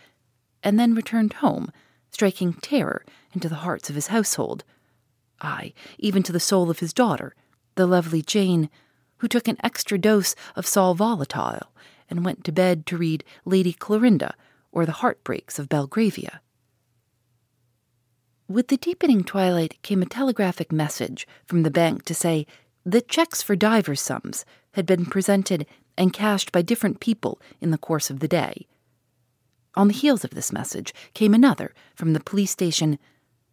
and 0.63 0.81
then 0.81 0.95
returned 0.95 1.35
home, 1.35 1.71
striking 2.11 2.55
terror 2.55 3.05
into 3.35 3.51
the 3.51 3.57
hearts 3.57 3.91
of 3.91 3.97
his 3.97 4.07
household, 4.07 4.65
ay, 5.43 5.75
even 5.99 6.23
to 6.23 6.33
the 6.33 6.41
soul 6.41 6.71
of 6.71 6.79
his 6.79 6.95
daughter 6.95 7.35
the 7.77 7.87
lovely 7.87 8.21
Jane, 8.21 8.69
who 9.19 9.29
took 9.29 9.49
an 9.49 9.57
extra 9.63 9.97
dose 9.97 10.35
of 10.57 10.67
sal 10.67 10.95
volatile 10.95 11.73
and 12.11 12.25
went 12.25 12.45
to 12.45 12.53
bed 12.53 12.85
to 12.87 12.99
read 12.99 13.25
Lady 13.45 13.73
Clorinda 13.73 14.35
or 14.73 14.85
The 14.85 14.93
Heartbreaks 14.93 15.59
of 15.59 15.69
Belgravia. 15.69 16.41
With 18.49 18.69
the 18.69 18.77
deepening 18.77 19.25
twilight 19.25 19.81
came 19.83 20.03
a 20.03 20.07
telegraphic 20.07 20.71
message 20.71 21.27
from 21.47 21.63
the 21.63 21.71
bank 21.71 22.05
to 22.05 22.15
say 22.15 22.47
that 22.85 23.09
checks 23.09 23.43
for 23.43 23.57
divers 23.57 24.01
sums 24.01 24.45
had 24.73 24.87
been 24.87 25.07
presented 25.07 25.67
and 25.99 26.13
cashed 26.13 26.53
by 26.53 26.63
different 26.63 27.01
people 27.01 27.41
in 27.61 27.71
the 27.71 27.79
course 27.79 28.11
of 28.11 28.21
the 28.21 28.29
day. 28.29 28.67
on 29.77 29.89
the 29.89 29.95
heels 29.95 30.25
of 30.25 30.31
this 30.31 30.53
message 30.53 30.95
came 31.15 31.35
another 31.35 31.75
from 31.95 32.13
the 32.13 32.21
police 32.21 32.51
station 32.51 32.99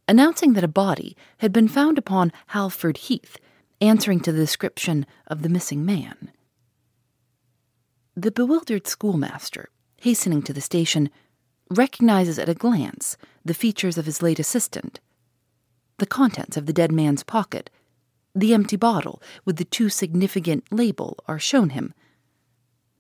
announcing 0.08 0.54
that 0.54 0.64
a 0.64 0.70
body 0.70 1.16
had 1.40 1.52
been 1.52 1.68
found 1.68 1.98
upon 1.98 2.32
Halford 2.48 2.98
Heath, 2.98 3.38
answering 3.84 4.22
to 4.22 4.32
the 4.32 4.40
description 4.40 5.06
of 5.28 5.42
the 5.42 5.50
missing 5.50 5.86
man. 5.86 6.32
The 8.16 8.32
bewildered 8.32 8.88
schoolmaster, 8.88 9.70
hastening 10.02 10.42
to 10.44 10.54
the 10.54 10.62
station, 10.62 11.10
recognizes 11.70 12.40
at 12.40 12.50
a 12.50 12.54
glance 12.54 13.18
the 13.44 13.54
features 13.54 13.98
of 13.98 14.06
his 14.06 14.22
late 14.22 14.40
assistant. 14.40 15.00
The 15.98 16.06
contents 16.06 16.56
of 16.56 16.66
the 16.66 16.74
dead 16.74 16.92
man's 16.92 17.24
pocket, 17.24 17.70
the 18.34 18.54
empty 18.54 18.78
bottle 18.78 19.22
with 19.44 19.58
the 19.58 19.66
too 19.66 19.90
significant 19.90 20.64
label, 20.72 21.18
are 21.28 21.40
shown 21.40 21.72
him. 21.72 21.94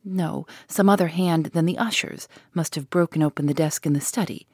No, 0.04 0.46
some 0.68 0.90
other 0.90 1.08
hand 1.08 1.48
than 1.48 1.66
the 1.66 1.78
usher's 1.78 2.28
must 2.54 2.76
have 2.76 2.90
broken 2.90 3.24
open 3.24 3.46
the 3.46 3.54
desk 3.54 3.86
in 3.86 3.94
the 3.94 4.02
study, 4.02 4.48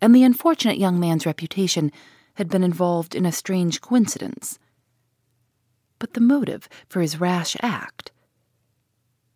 and 0.00 0.14
the 0.14 0.24
unfortunate 0.24 0.78
young 0.78 0.98
man's 0.98 1.26
reputation 1.26 1.92
had 2.34 2.48
been 2.48 2.64
involved 2.64 3.14
in 3.14 3.24
a 3.24 3.32
strange 3.32 3.80
coincidence. 3.80 4.58
But 6.00 6.14
the 6.14 6.20
motive 6.20 6.68
for 6.88 7.00
his 7.00 7.20
rash 7.20 7.56
act? 7.60 8.10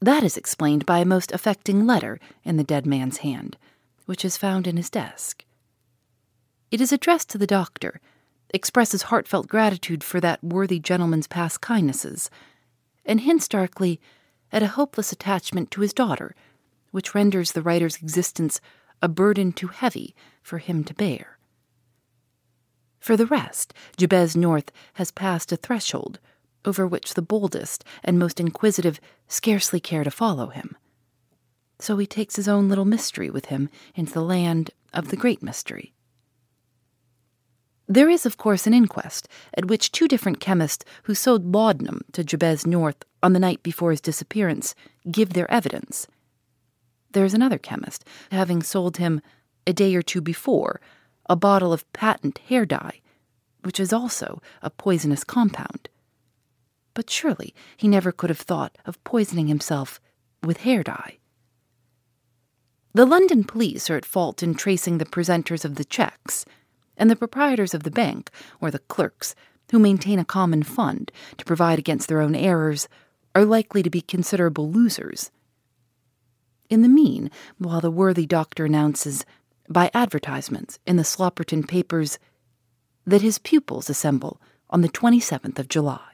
That 0.00 0.24
is 0.24 0.36
explained 0.36 0.84
by 0.84 0.98
a 0.98 1.04
most 1.04 1.30
affecting 1.30 1.86
letter 1.86 2.18
in 2.42 2.56
the 2.56 2.64
dead 2.64 2.86
man's 2.86 3.18
hand, 3.18 3.56
which 4.06 4.24
is 4.24 4.36
found 4.36 4.66
in 4.66 4.76
his 4.76 4.90
desk. 4.90 5.44
It 6.72 6.80
is 6.80 6.90
addressed 6.90 7.30
to 7.30 7.38
the 7.38 7.46
doctor, 7.46 8.00
expresses 8.52 9.02
heartfelt 9.02 9.46
gratitude 9.46 10.02
for 10.02 10.20
that 10.20 10.42
worthy 10.42 10.80
gentleman's 10.80 11.28
past 11.28 11.60
kindnesses, 11.60 12.30
and 13.04 13.20
hints 13.20 13.46
darkly 13.46 14.00
at 14.50 14.62
a 14.62 14.68
hopeless 14.68 15.12
attachment 15.12 15.70
to 15.70 15.82
his 15.82 15.92
daughter, 15.92 16.34
which 16.90 17.14
renders 17.14 17.52
the 17.52 17.62
writer's 17.62 17.96
existence 17.96 18.60
a 19.02 19.08
burden 19.08 19.52
too 19.52 19.68
heavy 19.68 20.14
for 20.42 20.58
him 20.58 20.82
to 20.84 20.94
bear. 20.94 21.38
For 23.00 23.16
the 23.18 23.26
rest, 23.26 23.74
Jabez 23.98 24.34
North 24.34 24.72
has 24.94 25.10
passed 25.10 25.52
a 25.52 25.56
threshold 25.56 26.20
over 26.64 26.86
which 26.86 27.14
the 27.14 27.22
boldest 27.22 27.84
and 28.02 28.18
most 28.18 28.40
inquisitive 28.40 29.00
scarcely 29.28 29.80
care 29.80 30.04
to 30.04 30.10
follow 30.10 30.48
him. 30.48 30.76
So 31.78 31.96
he 31.96 32.06
takes 32.06 32.36
his 32.36 32.48
own 32.48 32.68
little 32.68 32.84
mystery 32.84 33.30
with 33.30 33.46
him 33.46 33.68
into 33.94 34.12
the 34.12 34.22
land 34.22 34.70
of 34.92 35.08
the 35.08 35.16
great 35.16 35.42
mystery. 35.42 35.92
There 37.86 38.08
is, 38.08 38.24
of 38.24 38.38
course, 38.38 38.66
an 38.66 38.72
inquest 38.72 39.28
at 39.54 39.66
which 39.66 39.92
two 39.92 40.08
different 40.08 40.40
chemists 40.40 40.84
who 41.02 41.14
sold 41.14 41.52
laudanum 41.54 42.00
to 42.12 42.24
Jabez 42.24 42.66
North 42.66 43.04
on 43.22 43.34
the 43.34 43.38
night 43.38 43.62
before 43.62 43.90
his 43.90 44.00
disappearance 44.00 44.74
give 45.10 45.34
their 45.34 45.50
evidence. 45.50 46.06
There 47.12 47.24
is 47.24 47.34
another 47.34 47.58
chemist, 47.58 48.04
having 48.30 48.62
sold 48.62 48.96
him, 48.96 49.20
a 49.66 49.72
day 49.72 49.94
or 49.94 50.02
two 50.02 50.20
before, 50.20 50.80
a 51.28 51.36
bottle 51.36 51.72
of 51.72 51.90
patent 51.92 52.38
hair 52.48 52.64
dye, 52.64 53.00
which 53.62 53.78
is 53.78 53.92
also 53.92 54.40
a 54.62 54.70
poisonous 54.70 55.24
compound. 55.24 55.88
But 56.94 57.10
surely 57.10 57.54
he 57.76 57.88
never 57.88 58.12
could 58.12 58.30
have 58.30 58.40
thought 58.40 58.78
of 58.86 59.02
poisoning 59.04 59.48
himself 59.48 60.00
with 60.42 60.58
hair 60.58 60.82
dye. 60.82 61.18
The 62.94 63.04
London 63.04 63.42
police 63.42 63.90
are 63.90 63.96
at 63.96 64.06
fault 64.06 64.42
in 64.42 64.54
tracing 64.54 64.98
the 64.98 65.04
presenters 65.04 65.64
of 65.64 65.74
the 65.74 65.84
checks 65.84 66.44
and 66.96 67.10
the 67.10 67.16
proprietors 67.16 67.74
of 67.74 67.82
the 67.82 67.90
bank, 67.90 68.30
or 68.60 68.70
the 68.70 68.78
clerks, 68.78 69.34
who 69.72 69.80
maintain 69.80 70.20
a 70.20 70.24
common 70.24 70.62
fund 70.62 71.10
to 71.36 71.44
provide 71.44 71.78
against 71.78 72.06
their 72.06 72.20
own 72.20 72.36
errors, 72.36 72.88
are 73.34 73.44
likely 73.44 73.82
to 73.82 73.90
be 73.90 74.00
considerable 74.00 74.70
losers. 74.70 75.32
In 76.70 76.82
the 76.82 76.88
mean, 76.88 77.30
while 77.58 77.80
the 77.80 77.90
worthy 77.90 78.26
doctor 78.26 78.64
announces, 78.64 79.24
by 79.68 79.90
advertisements 79.92 80.78
in 80.86 80.96
the 80.96 81.02
Slopperton 81.02 81.66
papers, 81.66 82.18
that 83.04 83.22
his 83.22 83.38
pupils 83.38 83.90
assemble 83.90 84.40
on 84.70 84.82
the 84.82 84.88
27th 84.88 85.58
of 85.58 85.68
July. 85.68 86.13